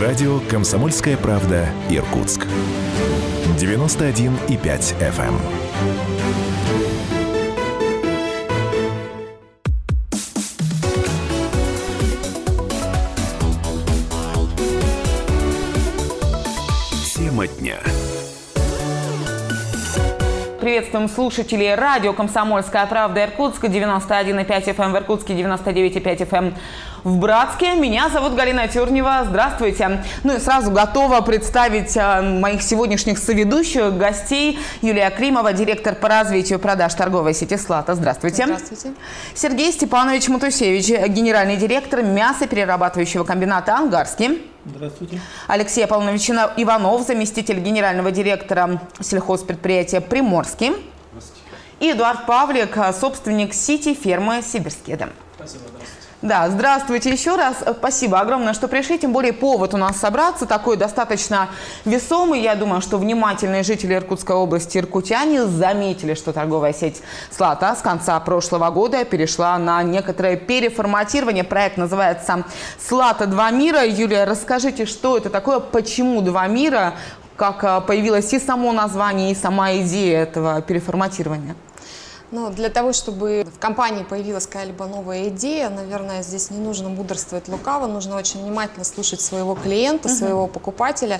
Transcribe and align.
Радио 0.00 0.40
«Комсомольская 0.50 1.16
правда» 1.16 1.68
Иркутск. 1.88 2.46
91,5 3.56 4.94
FM. 5.00 5.34
Тема 17.14 17.46
дня. 17.46 17.78
Приветствуем 20.60 21.08
слушателей 21.08 21.74
радио 21.74 22.12
«Комсомольская 22.12 22.84
правда» 22.86 23.24
Иркутска, 23.24 23.68
91,5 23.68 24.46
FM 24.46 24.92
в 24.92 24.96
Иркутске, 24.96 25.32
99,5 25.32 26.28
FM 26.28 26.54
в 27.06 27.18
Братске. 27.18 27.74
Меня 27.74 28.08
зовут 28.08 28.34
Галина 28.34 28.66
Тюрнева. 28.66 29.26
Здравствуйте. 29.28 30.02
Ну 30.24 30.34
и 30.34 30.40
сразу 30.40 30.72
готова 30.72 31.20
представить 31.20 31.96
а, 31.96 32.20
моих 32.20 32.62
сегодняшних 32.62 33.18
соведущих, 33.18 33.96
гостей. 33.96 34.58
Юлия 34.82 35.10
Кримова, 35.10 35.52
директор 35.52 35.94
по 35.94 36.08
развитию 36.08 36.58
продаж 36.58 36.92
торговой 36.94 37.32
сети 37.32 37.56
«Слата». 37.58 37.94
Здравствуйте. 37.94 38.46
Здравствуйте. 38.46 38.92
Сергей 39.36 39.70
Степанович 39.70 40.26
Матусевич, 40.28 40.88
генеральный 40.88 41.56
директор 41.56 42.02
мясоперерабатывающего 42.02 43.22
комбината 43.22 43.76
«Ангарский». 43.76 44.42
Здравствуйте. 44.64 45.20
Алексей 45.46 45.84
Аполлонович 45.84 46.30
Иванов, 46.56 47.06
заместитель 47.06 47.60
генерального 47.60 48.10
директора 48.10 48.82
сельхозпредприятия 48.98 50.00
«Приморский». 50.00 50.72
И 51.78 51.92
Эдуард 51.92 52.26
Павлик, 52.26 52.76
собственник 52.98 53.54
сети 53.54 53.94
фермы 53.94 54.42
«Сибирскеда». 54.42 55.10
Спасибо. 55.36 55.75
Да, 56.22 56.48
здравствуйте 56.48 57.10
еще 57.10 57.36
раз. 57.36 57.56
Спасибо 57.78 58.18
огромное, 58.18 58.54
что 58.54 58.68
пришли. 58.68 58.98
Тем 58.98 59.12
более 59.12 59.34
повод 59.34 59.74
у 59.74 59.76
нас 59.76 59.98
собраться 59.98 60.46
такой 60.46 60.78
достаточно 60.78 61.50
весомый. 61.84 62.40
Я 62.40 62.54
думаю, 62.54 62.80
что 62.80 62.96
внимательные 62.96 63.62
жители 63.62 63.94
Иркутской 63.94 64.34
области, 64.34 64.78
иркутяне, 64.78 65.44
заметили, 65.44 66.14
что 66.14 66.32
торговая 66.32 66.72
сеть 66.72 67.02
«Слата» 67.30 67.76
с 67.76 67.82
конца 67.82 68.18
прошлого 68.20 68.70
года 68.70 69.04
перешла 69.04 69.58
на 69.58 69.82
некоторое 69.82 70.36
переформатирование. 70.36 71.44
Проект 71.44 71.76
называется 71.76 72.44
«Слата. 72.78 73.26
Два 73.26 73.50
мира». 73.50 73.84
Юлия, 73.84 74.24
расскажите, 74.24 74.86
что 74.86 75.18
это 75.18 75.28
такое, 75.28 75.60
почему 75.60 76.22
«Два 76.22 76.46
мира», 76.46 76.94
как 77.36 77.62
а, 77.64 77.82
появилось 77.82 78.32
и 78.32 78.38
само 78.40 78.72
название, 78.72 79.32
и 79.32 79.34
сама 79.34 79.76
идея 79.76 80.22
этого 80.22 80.62
переформатирования? 80.62 81.54
Ну, 82.36 82.50
для 82.50 82.68
того, 82.68 82.92
чтобы 82.92 83.46
в 83.50 83.58
компании 83.58 84.04
появилась 84.04 84.46
какая-либо 84.46 84.84
новая 84.84 85.28
идея, 85.28 85.70
наверное, 85.70 86.22
здесь 86.22 86.50
не 86.50 86.58
нужно 86.58 86.90
мудрствовать 86.90 87.48
лукаво, 87.48 87.86
нужно 87.86 88.14
очень 88.14 88.42
внимательно 88.42 88.84
слушать 88.84 89.22
своего 89.22 89.54
клиента, 89.54 90.10
своего 90.10 90.46
покупателя. 90.46 91.18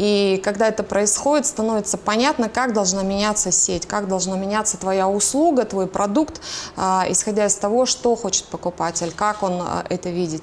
И 0.00 0.40
когда 0.42 0.68
это 0.68 0.82
происходит, 0.82 1.44
становится 1.44 1.98
понятно, 1.98 2.48
как 2.48 2.72
должна 2.72 3.02
меняться 3.02 3.52
сеть, 3.52 3.86
как 3.86 4.08
должна 4.08 4.34
меняться 4.34 4.78
твоя 4.78 5.06
услуга, 5.06 5.66
твой 5.66 5.86
продукт, 5.86 6.40
а, 6.74 7.04
исходя 7.10 7.44
из 7.44 7.54
того, 7.56 7.84
что 7.84 8.16
хочет 8.16 8.46
покупатель, 8.46 9.12
как 9.14 9.42
он 9.42 9.60
а, 9.60 9.84
это 9.90 10.08
видит. 10.08 10.42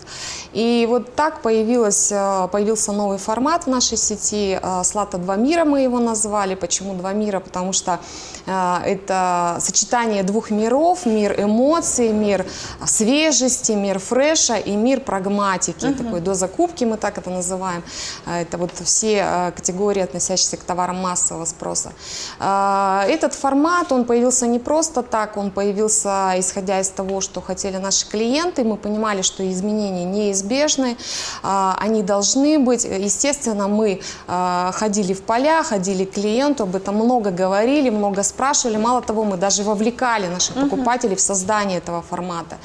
И 0.54 0.86
вот 0.88 1.16
так 1.16 1.42
появилось, 1.42 2.12
а, 2.14 2.48
появился 2.50 2.92
новый 2.92 3.18
формат 3.18 3.64
в 3.64 3.68
нашей 3.68 3.98
сети. 3.98 4.60
Слата 4.84 5.18
«Два 5.18 5.38
мира» 5.38 5.66
мы 5.66 5.82
его 5.82 5.98
назвали. 5.98 6.54
Почему 6.54 6.94
«Два 6.94 7.14
мира»? 7.14 7.40
Потому 7.40 7.74
что 7.74 8.00
это 8.46 9.58
сочетание 9.60 10.24
двух 10.24 10.52
миров, 10.52 11.06
мир 11.06 11.34
эмоций, 11.38 12.10
мир 12.10 12.46
свежести, 12.86 13.74
мир 13.74 14.00
фреша 14.00 14.56
и 14.56 14.76
мир 14.76 15.02
прагматики. 15.02 15.88
Угу. 15.88 16.04
Такой 16.04 16.22
до 16.22 16.34
закупки 16.34 16.86
мы 16.86 16.98
так 16.98 17.18
это 17.18 17.30
называем. 17.30 17.84
Это 18.26 18.58
вот 18.58 18.72
все 18.84 19.47
категории, 19.52 20.02
относящиеся 20.02 20.58
к 20.58 20.64
товарам 20.64 20.98
массового 20.98 21.46
спроса. 21.46 21.92
А, 22.40 23.06
этот 23.08 23.34
формат, 23.34 23.92
он 23.92 24.06
появился 24.06 24.48
не 24.48 24.60
просто 24.60 25.04
так, 25.04 25.38
он 25.38 25.52
появился 25.52 26.34
исходя 26.38 26.80
из 26.80 26.90
того, 26.90 27.22
что 27.22 27.42
хотели 27.42 27.78
наши 27.78 28.08
клиенты. 28.08 28.64
Мы 28.64 28.78
понимали, 28.78 29.22
что 29.22 29.50
изменения 29.52 30.06
неизбежны, 30.06 30.98
а, 31.44 31.78
они 31.80 32.04
должны 32.04 32.60
быть. 32.60 32.86
Естественно, 32.86 33.68
мы 33.68 34.02
а, 34.28 34.72
ходили 34.74 35.14
в 35.14 35.22
поля, 35.22 35.64
ходили 35.64 36.06
к 36.06 36.12
клиенту, 36.12 36.64
об 36.64 36.76
этом 36.76 36.96
много 36.96 37.32
говорили, 37.32 37.90
много 37.90 38.24
спрашивали. 38.24 38.78
Мало 38.78 39.02
того, 39.02 39.24
мы 39.24 39.38
даже 39.38 39.64
вовлекали 39.64 40.28
наших 40.28 40.56
покупателей 40.56 41.16
в 41.16 41.22
создание 41.22 41.80
этого 41.80 42.02
формата. 42.02 42.58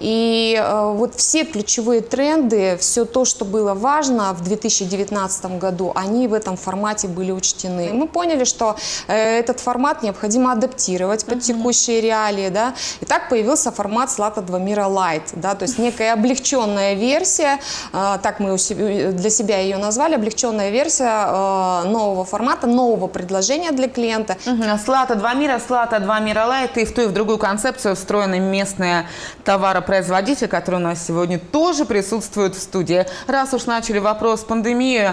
И 0.00 0.62
вот 0.94 1.14
все 1.14 1.44
ключевые 1.44 2.00
тренды, 2.00 2.76
все 2.80 3.04
то, 3.04 3.24
что 3.24 3.44
было 3.44 3.74
важно 3.74 4.32
в 4.32 4.42
2019 4.42 5.58
году, 5.58 5.92
они 5.94 6.13
в 6.28 6.32
этом 6.34 6.56
формате 6.56 7.08
были 7.08 7.32
учтены. 7.32 7.90
Мы 7.92 8.08
поняли, 8.08 8.44
что 8.44 8.76
э, 9.08 9.38
этот 9.38 9.60
формат 9.60 10.02
необходимо 10.02 10.52
адаптировать 10.52 11.24
под 11.24 11.40
текущие 11.40 12.00
реалии, 12.00 12.48
да, 12.48 12.74
и 13.00 13.04
так 13.04 13.28
появился 13.28 13.70
формат 13.70 14.10
Слата 14.10 14.40
2 14.40 14.58
мира 14.58 14.84
Light, 14.84 15.30
да, 15.32 15.54
то 15.54 15.64
есть 15.64 15.78
некая 15.78 16.12
облегченная 16.12 16.94
версия, 16.94 17.58
э, 17.92 18.18
так 18.22 18.40
мы 18.40 18.56
для 18.56 19.30
себя 19.30 19.58
ее 19.58 19.78
назвали, 19.78 20.14
облегченная 20.14 20.70
версия 20.70 21.26
э, 21.26 21.88
нового 21.88 22.24
формата, 22.24 22.66
нового 22.66 23.08
предложения 23.08 23.72
для 23.72 23.88
клиента. 23.88 24.36
Слата 24.84 25.14
2 25.14 25.34
мира, 25.34 25.60
Слата 25.66 25.98
2 25.98 26.20
мира 26.20 26.46
Light, 26.48 26.80
и 26.80 26.84
в 26.84 26.94
ту 26.94 27.02
и 27.02 27.06
в 27.06 27.12
другую 27.12 27.38
концепцию 27.38 27.96
встроены 27.96 28.40
местные 28.40 29.06
товаропроизводители, 29.44 30.46
которые 30.46 30.80
у 30.80 30.84
нас 30.84 31.06
сегодня 31.06 31.38
тоже 31.38 31.84
присутствуют 31.84 32.54
в 32.54 32.62
студии. 32.62 33.06
Раз 33.26 33.54
уж 33.54 33.66
начали 33.66 33.98
вопрос 33.98 34.40
пандемии, 34.44 35.12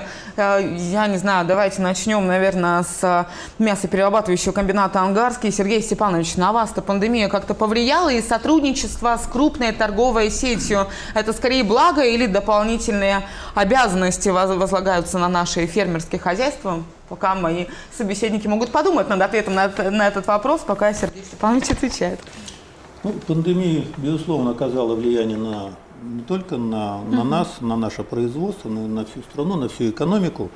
я 0.92 1.08
не 1.08 1.18
знаю, 1.18 1.48
давайте 1.48 1.82
начнем, 1.82 2.28
наверное, 2.28 2.84
с 2.84 3.00
э, 3.02 3.26
мясоперерабатывающего 3.64 4.52
комбината 4.52 5.00
«Ангарский». 5.00 5.50
Сергей 5.50 5.82
Степанович, 5.82 6.36
на 6.36 6.52
вас-то 6.52 6.82
пандемия 6.82 7.30
как-то 7.30 7.54
повлияла, 7.54 8.10
и 8.10 8.22
сотрудничество 8.22 9.18
с 9.18 9.26
крупной 9.26 9.72
торговой 9.72 10.30
сетью– 10.30 10.88
это 11.16 11.32
скорее 11.32 11.64
благо 11.64 12.04
или 12.04 12.26
дополнительные 12.26 13.26
обязанности 13.56 14.28
возлагаются 14.28 15.18
на 15.18 15.30
наши 15.30 15.66
фермерские 15.66 16.20
хозяйства? 16.20 16.84
Пока 17.08 17.36
мои 17.36 17.68
собеседники 17.98 18.48
могут 18.48 18.72
подумать 18.72 19.08
над 19.08 19.22
ответом 19.22 19.56
на 19.56 20.08
этот 20.08 20.28
вопрос, 20.28 20.62
пока 20.62 20.94
Сергей 20.94 21.24
Степанович 21.24 21.72
отвечает. 21.72 22.20
Ну, 23.04 23.14
пандемия, 23.28 23.86
безусловно, 23.98 24.52
оказала 24.52 24.94
влияние 24.96 25.38
на 25.38 25.72
не 26.02 26.22
только 26.24 26.58
на, 26.58 27.02
на 27.04 27.24
нас, 27.24 27.62
на 27.62 27.78
наше 27.78 28.04
производство, 28.04 28.70
но 28.70 28.86
и 28.86 28.88
на 28.88 29.06
всю 29.06 29.22
страну, 29.22 29.56
на 29.56 29.70
всю 29.70 29.90
экономику. 29.90 30.50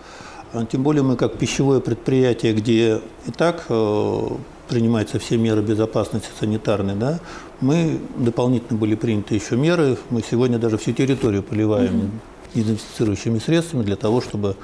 А 0.54 0.66
тем 0.66 0.84
более 0.84 1.04
мы 1.04 1.16
как 1.16 1.38
пищевое 1.38 1.82
предприятие, 1.82 2.54
где 2.54 3.02
и 3.28 3.32
так 3.32 3.66
э, 3.70 4.28
принимаются 4.68 5.20
все 5.20 5.38
меры 5.38 5.62
безопасности 5.62 6.30
санитарные, 6.40 6.96
да, 6.96 7.20
мы 7.62 8.00
дополнительно 8.18 8.80
были 8.80 8.96
приняты 8.96 9.36
еще 9.36 9.56
меры. 9.56 9.98
Мы 10.10 10.22
сегодня 10.22 10.58
даже 10.58 10.78
всю 10.78 10.94
территорию 10.94 11.44
поливаем 11.44 11.98
угу. 11.98 12.10
дезинфицирующими 12.54 13.40
средствами 13.40 13.84
для 13.84 13.96
того, 13.96 14.22
чтобы, 14.22 14.56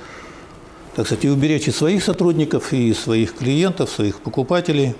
так 0.95 1.05
сказать, 1.05 1.25
и 1.25 1.29
уберечь 1.29 1.67
и 1.67 1.71
своих 1.71 2.03
сотрудников, 2.03 2.73
и 2.73 2.93
своих 2.93 3.35
клиентов, 3.35 3.89
своих 3.89 4.19
покупателей. 4.21 4.95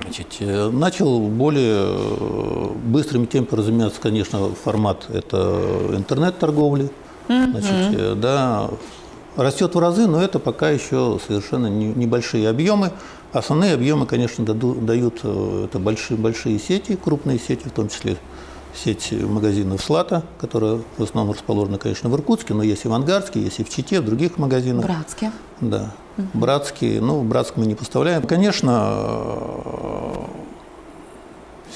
Значит, 0.00 0.36
э, 0.40 0.70
начал 0.70 1.20
более 1.20 1.86
э, 1.88 2.68
быстрыми 2.84 3.26
темпами 3.26 3.60
разменяться, 3.60 4.00
конечно, 4.00 4.50
формат 4.50 5.06
это 5.12 5.60
интернет-торговли. 5.92 6.90
Значит, 7.28 8.20
да, 8.20 8.70
растет 9.36 9.74
в 9.74 9.78
разы, 9.78 10.06
но 10.06 10.22
это 10.22 10.38
пока 10.38 10.70
еще 10.70 11.18
совершенно 11.26 11.68
небольшие 11.68 12.48
объемы. 12.48 12.92
Основные 13.32 13.74
объемы, 13.74 14.06
конечно, 14.06 14.44
дают 14.44 15.20
э, 15.22 15.66
это 15.66 15.78
большие, 15.78 16.16
большие 16.16 16.58
сети, 16.58 16.96
крупные 16.96 17.38
сети, 17.38 17.68
в 17.68 17.72
том 17.72 17.88
числе 17.88 18.16
сеть 18.74 19.12
магазинов 19.12 19.82
«Слата», 19.82 20.22
которая 20.40 20.80
в 20.96 21.02
основном 21.02 21.34
расположена, 21.34 21.78
конечно, 21.78 22.08
в 22.08 22.14
Иркутске, 22.14 22.54
но 22.54 22.62
есть 22.62 22.84
и 22.84 22.88
в 22.88 22.92
Ангарске, 22.92 23.40
есть 23.40 23.60
и 23.60 23.64
в 23.64 23.70
Чите, 23.70 24.00
в 24.00 24.04
других 24.04 24.38
магазинах. 24.38 24.84
Братске. 24.84 25.32
Да. 25.60 25.92
Угу. 26.16 26.26
Братские, 26.34 27.00
ну, 27.00 27.20
в 27.20 27.24
Братск 27.24 27.56
мы 27.56 27.66
не 27.66 27.74
поставляем. 27.74 28.22
Конечно, 28.22 29.58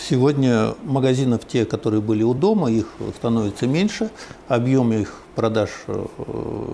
сегодня 0.08 0.74
магазинов, 0.82 1.46
те, 1.46 1.64
которые 1.64 2.00
были 2.00 2.22
у 2.22 2.34
дома, 2.34 2.70
их 2.70 2.86
становится 3.16 3.66
меньше, 3.66 4.10
объемы 4.48 5.02
их 5.02 5.14
продаж 5.34 5.70
э, 5.86 6.04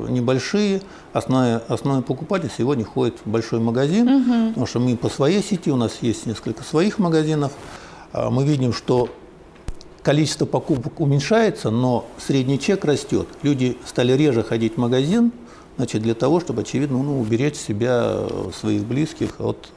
небольшие. 0.08 0.82
Основной, 1.12 1.58
основной 1.68 2.02
покупатель 2.02 2.50
сегодня 2.56 2.84
ходит 2.84 3.16
в 3.24 3.30
большой 3.30 3.60
магазин, 3.60 4.08
угу. 4.08 4.48
потому 4.48 4.66
что 4.66 4.80
мы 4.80 4.96
по 4.96 5.08
своей 5.08 5.42
сети, 5.42 5.70
у 5.70 5.76
нас 5.76 5.98
есть 6.00 6.26
несколько 6.26 6.62
своих 6.62 6.98
магазинов. 6.98 7.52
А 8.12 8.30
мы 8.30 8.44
видим, 8.44 8.72
что 8.72 9.10
количество 10.08 10.46
покупок 10.46 11.00
уменьшается, 11.00 11.68
но 11.68 12.06
средний 12.16 12.58
чек 12.58 12.86
растет. 12.86 13.28
Люди 13.42 13.76
стали 13.84 14.12
реже 14.12 14.42
ходить 14.42 14.76
в 14.76 14.78
магазин, 14.78 15.32
значит, 15.76 16.00
для 16.00 16.14
того, 16.14 16.40
чтобы, 16.40 16.62
очевидно, 16.62 17.02
ну, 17.02 17.20
уберечь 17.20 17.56
себя, 17.56 18.20
своих 18.58 18.84
близких 18.84 19.38
от 19.38 19.68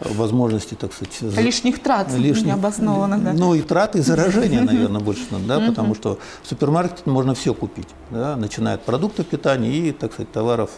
возможности, 0.00 0.72
так 0.72 0.94
сказать... 0.94 1.36
Лишних 1.36 1.82
трат 1.82 2.10
лишних, 2.14 2.46
необоснованных, 2.46 3.22
да. 3.22 3.32
Ну 3.34 3.52
и 3.52 3.60
трат, 3.60 3.96
и 3.96 4.00
заражения, 4.00 4.62
наверное, 4.62 5.02
больше, 5.02 5.20
да, 5.46 5.60
потому 5.60 5.94
что 5.94 6.18
в 6.42 6.48
супермаркете 6.48 7.02
можно 7.10 7.34
все 7.34 7.52
купить, 7.52 7.88
да, 8.10 8.34
начиная 8.36 8.76
от 8.76 8.82
продуктов 8.82 9.26
питания 9.26 9.70
и, 9.70 9.92
так 9.92 10.14
сказать, 10.14 10.32
товаров 10.32 10.70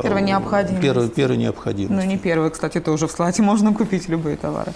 Первой 0.00 0.22
необходимости. 0.22 0.82
Первой, 0.82 1.08
первой 1.10 1.36
необходимости. 1.36 2.06
Ну, 2.06 2.10
не 2.10 2.16
первой, 2.16 2.50
кстати, 2.50 2.80
тоже 2.80 3.06
в 3.06 3.12
Слате 3.12 3.42
можно 3.42 3.74
купить 3.74 4.08
любые 4.08 4.38
товары. 4.38 4.72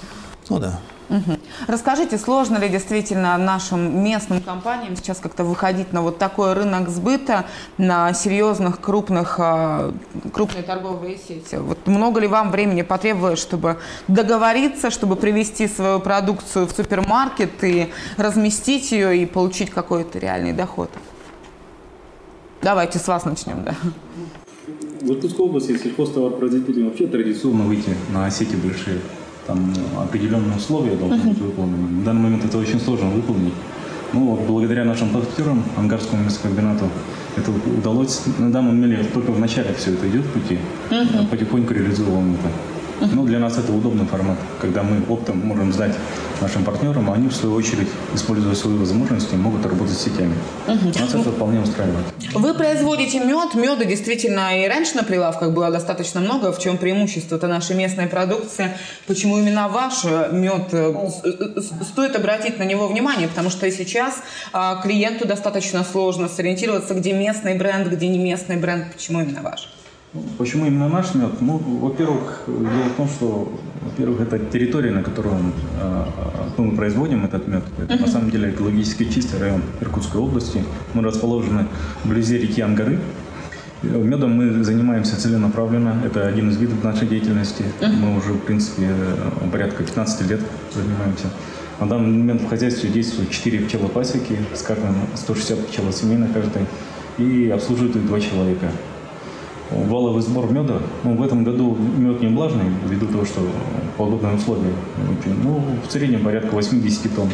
Ну 0.48 0.58
да. 0.58 0.80
Угу. 1.10 1.38
Расскажите, 1.66 2.16
сложно 2.16 2.56
ли 2.56 2.68
действительно 2.68 3.36
нашим 3.36 4.02
местным 4.02 4.40
компаниям 4.40 4.96
сейчас 4.96 5.18
как-то 5.18 5.44
выходить 5.44 5.92
на 5.92 6.02
вот 6.02 6.18
такой 6.18 6.54
рынок 6.54 6.88
сбыта, 6.88 7.44
на 7.76 8.12
серьезных 8.14 8.80
крупных, 8.80 9.36
а, 9.38 9.92
крупные 10.32 10.62
торговые 10.62 11.18
сети? 11.18 11.56
Вот 11.56 11.86
много 11.86 12.20
ли 12.20 12.26
вам 12.26 12.50
времени 12.50 12.82
потребовалось, 12.82 13.38
чтобы 13.38 13.78
договориться, 14.08 14.90
чтобы 14.90 15.16
привести 15.16 15.68
свою 15.68 16.00
продукцию 16.00 16.66
в 16.66 16.72
супермаркет 16.72 17.62
и 17.62 17.92
разместить 18.16 18.90
ее 18.92 19.18
и 19.18 19.26
получить 19.26 19.70
какой-то 19.70 20.18
реальный 20.18 20.52
доход? 20.52 20.90
Давайте 22.62 22.98
с 22.98 23.06
вас 23.06 23.26
начнем, 23.26 23.62
да. 23.62 23.74
В 25.02 25.10
Иркутской 25.10 25.44
области 25.44 25.76
сельхозтоваропроизводителям 25.76 26.88
вообще 26.88 27.06
традиционно 27.06 27.64
выйти 27.64 27.94
на 28.10 28.30
сети 28.30 28.56
большие 28.56 29.00
там 29.46 29.72
определенные 29.98 30.56
условия 30.56 30.96
должны 30.96 31.16
uh-huh. 31.16 31.28
быть 31.28 31.38
выполнены. 31.38 32.00
В 32.00 32.04
данный 32.04 32.22
момент 32.22 32.44
это 32.44 32.58
очень 32.58 32.80
сложно 32.80 33.10
выполнить. 33.10 33.54
Ну, 34.12 34.26
вот, 34.30 34.40
благодаря 34.46 34.84
нашим 34.84 35.10
партнерам, 35.10 35.64
Ангарскому 35.76 36.24
мясокомбинату, 36.24 36.84
это 37.36 37.50
удалось. 37.50 38.22
На 38.38 38.50
данном 38.50 38.80
деле 38.80 39.04
только 39.12 39.32
в 39.32 39.40
начале 39.40 39.74
все 39.74 39.92
это 39.92 40.08
идет 40.08 40.24
в 40.24 40.32
пути, 40.32 40.58
uh-huh. 40.90 41.28
потихоньку 41.28 41.74
реализовываем 41.74 42.34
это. 42.34 42.73
Ну, 43.00 43.24
для 43.24 43.38
нас 43.38 43.58
это 43.58 43.72
удобный 43.72 44.06
формат, 44.06 44.38
когда 44.60 44.82
мы 44.82 45.02
оптом 45.08 45.38
можем 45.38 45.72
сдать 45.72 45.94
нашим 46.40 46.64
партнерам, 46.64 47.10
а 47.10 47.14
они, 47.14 47.28
в 47.28 47.34
свою 47.34 47.54
очередь, 47.54 47.88
используя 48.14 48.54
свои 48.54 48.74
возможности, 48.74 49.34
могут 49.34 49.64
работать 49.66 49.96
с 49.96 50.04
сетями. 50.04 50.34
Угу. 50.66 50.98
Нас 50.98 51.14
это 51.14 51.30
вполне 51.30 51.60
устраивает. 51.60 52.06
Вы 52.34 52.54
производите 52.54 53.20
мед. 53.20 53.54
Меда 53.54 53.84
действительно 53.84 54.62
и 54.62 54.68
раньше 54.68 54.96
на 54.96 55.04
прилавках 55.04 55.52
было 55.52 55.70
достаточно 55.70 56.20
много. 56.20 56.52
В 56.52 56.58
чем 56.58 56.78
преимущество? 56.78 57.36
Это 57.36 57.48
наша 57.48 57.74
местная 57.74 58.08
продукция. 58.08 58.76
Почему 59.06 59.38
именно 59.38 59.68
ваш 59.68 60.04
мед? 60.32 60.72
Э, 60.72 61.60
стоит 61.82 62.16
обратить 62.16 62.58
на 62.58 62.64
него 62.64 62.88
внимание, 62.88 63.28
потому 63.28 63.50
что 63.50 63.70
сейчас 63.70 64.22
а, 64.52 64.80
клиенту 64.82 65.26
достаточно 65.26 65.84
сложно 65.84 66.28
сориентироваться, 66.28 66.94
где 66.94 67.12
местный 67.12 67.56
бренд, 67.56 67.88
где 67.88 68.08
не 68.08 68.18
местный 68.18 68.56
бренд. 68.56 68.92
Почему 68.92 69.20
именно 69.20 69.42
ваш? 69.42 69.68
Почему 70.38 70.66
именно 70.66 70.88
наш 70.88 71.14
мед? 71.14 71.40
Ну, 71.40 71.58
во-первых, 71.58 72.44
дело 72.46 72.88
в 72.92 72.96
том, 72.96 73.08
что, 73.08 73.52
во-первых, 73.82 74.20
это 74.20 74.38
территория, 74.38 74.92
на 74.92 75.02
которой 75.02 75.34
он, 75.34 75.52
э, 75.80 76.04
мы 76.56 76.76
производим 76.76 77.24
этот 77.24 77.48
мед. 77.48 77.64
Это 77.78 77.94
uh-huh. 77.94 78.00
на 78.00 78.06
самом 78.06 78.30
деле 78.30 78.50
экологически 78.50 79.10
чистый 79.10 79.40
район 79.40 79.62
Иркутской 79.80 80.20
области. 80.20 80.62
Мы 80.94 81.02
расположены 81.02 81.66
вблизи 82.04 82.38
реки 82.38 82.62
Ангары. 82.62 83.00
Медом 83.82 84.36
мы 84.36 84.62
занимаемся 84.62 85.20
целенаправленно. 85.20 86.00
Это 86.04 86.28
один 86.28 86.48
из 86.50 86.58
видов 86.58 86.84
нашей 86.84 87.08
деятельности. 87.08 87.64
Uh-huh. 87.80 87.96
Мы 87.96 88.16
уже, 88.16 88.34
в 88.34 88.40
принципе, 88.40 88.88
порядка 89.50 89.82
15 89.82 90.30
лет 90.30 90.40
занимаемся. 90.72 91.26
На 91.80 91.88
данный 91.88 92.16
момент 92.16 92.42
в 92.42 92.48
хозяйстве 92.48 92.88
действуют 92.88 93.30
4 93.30 93.66
пчелопасеки 93.66 94.38
с 94.54 94.62
каждым 94.62 94.94
160 95.16 95.66
пчелосемей 95.66 96.18
на 96.18 96.28
каждой 96.28 96.66
и 97.18 97.50
обслуживают 97.50 97.96
их 97.96 98.06
два 98.06 98.20
человека 98.20 98.70
валовый 99.70 100.22
сбор 100.22 100.50
меда. 100.52 100.78
Ну, 101.02 101.16
в 101.16 101.22
этом 101.22 101.44
году 101.44 101.76
мед 101.96 102.20
не 102.20 102.28
влажный, 102.28 102.64
ввиду 102.88 103.06
того, 103.06 103.24
что 103.24 103.40
погодные 103.96 104.36
условия. 104.36 104.72
Ну, 105.42 105.62
в 105.86 105.90
среднем 105.90 106.22
порядка 106.22 106.54
80 106.54 107.14
тонн 107.14 107.28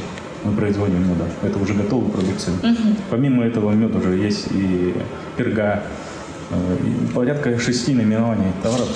мы 0.45 0.53
производим 0.53 1.03
меда. 1.03 1.27
Это 1.43 1.59
уже 1.59 1.75
готовая 1.75 2.11
продукция. 2.11 2.55
Угу. 2.55 2.97
Помимо 3.11 3.45
этого 3.45 3.73
мед 3.73 3.95
уже 3.95 4.17
есть 4.17 4.49
и 4.53 4.95
перга, 5.37 5.83
порядка 7.15 7.59
шести 7.59 7.95
наименований 7.95 8.53
товаров 8.63 8.89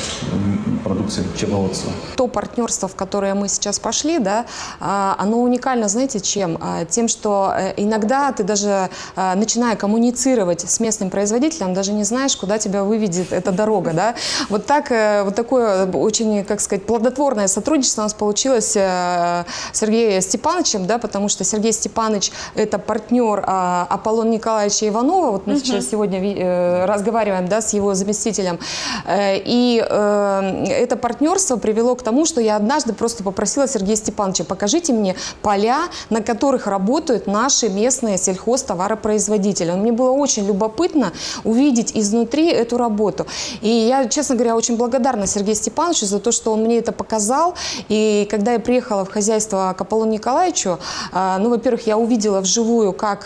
продукции 0.85 1.23
пчеловодства. 1.35 1.93
То 2.17 2.29
партнерство, 2.29 2.89
в 2.89 2.95
которое 2.95 3.35
мы 3.35 3.49
сейчас 3.49 3.79
пошли, 3.79 4.19
да, 4.19 4.45
а, 4.81 5.17
оно 5.19 5.43
уникально, 5.43 5.89
знаете, 5.89 6.21
чем? 6.21 6.59
А, 6.61 6.85
тем, 6.85 7.09
что 7.09 7.55
э, 7.57 7.73
иногда 7.77 8.31
ты 8.33 8.45
даже, 8.45 8.91
а, 9.17 9.35
начиная 9.35 9.77
коммуницировать 9.77 10.61
с 10.61 10.81
местным 10.81 11.11
производителем, 11.11 11.75
даже 11.75 11.93
не 11.93 12.05
знаешь, 12.05 12.37
куда 12.37 12.59
тебя 12.59 12.85
выведет 12.85 13.33
эта 13.33 13.51
дорога. 13.51 13.93
Да? 13.93 14.15
Вот, 14.51 14.67
так, 14.67 14.93
э, 14.93 15.23
вот 15.25 15.35
такое 15.35 15.87
очень, 15.87 16.45
как 16.45 16.61
сказать, 16.61 16.87
плодотворное 16.87 17.49
сотрудничество 17.49 18.03
у 18.03 18.05
нас 18.05 18.15
получилось 18.15 18.77
с 18.77 19.47
Сергеем 19.73 20.21
Степановичем, 20.21 20.87
да, 20.87 20.99
потому 20.99 21.29
что 21.29 21.45
Сергей 21.45 21.73
Степанович– 21.73 22.31
это 22.55 22.79
партнер 22.79 23.43
Аполлона 23.47 24.31
Николаевича 24.31 24.89
Иванова. 24.89 25.31
Вот 25.31 25.47
мы 25.47 25.55
угу. 25.55 25.61
сейчас 25.61 25.89
сегодня 25.89 26.87
разговариваем 26.87 27.44
да, 27.49 27.61
с 27.61 27.73
его 27.73 27.95
заместителем. 27.95 28.59
Э, 29.07 29.37
и 29.37 29.85
э, 29.87 30.65
это 30.69 30.97
партнерство 30.97 31.57
привело 31.57 31.95
к 31.95 32.03
тому, 32.03 32.27
что 32.27 32.41
я 32.41 32.57
однажды 32.57 32.93
просто 32.93 33.25
попросила 33.25 33.67
Сергея 33.69 33.97
Степановича, 33.97 34.45
покажите 34.45 34.93
мне 34.93 35.17
поля, 35.43 35.89
на 36.11 36.21
которых 36.21 36.67
работают 36.67 37.27
наши 37.27 37.69
местные 37.69 38.19
сельхозтоваропроизводители. 38.19 39.73
Мне 39.73 39.93
было 39.93 40.11
очень 40.11 40.47
любопытно 40.47 41.13
увидеть 41.45 41.93
изнутри 41.95 42.49
эту 42.49 42.79
работу. 42.79 43.27
И 43.61 43.69
я, 43.69 44.07
честно 44.09 44.37
говоря, 44.37 44.57
очень 44.57 44.77
благодарна 44.77 45.27
Сергею 45.27 45.57
Степановичу 45.57 46.07
за 46.07 46.21
то, 46.21 46.33
что 46.33 46.53
он 46.53 46.63
мне 46.63 46.79
это 46.79 46.93
показал. 46.93 47.55
И 47.89 48.27
когда 48.31 48.53
я 48.53 48.61
приехала 48.61 49.05
в 49.05 49.11
хозяйство 49.11 49.75
к 49.77 49.81
Аполлону 49.81 50.13
Николаевичу, 50.13 50.79
э, 51.13 51.37
ну, 51.39 51.51
во-первых, 51.51 51.87
я 51.87 51.99
увидела 51.99 52.41
вживую, 52.41 52.93
как 52.93 53.25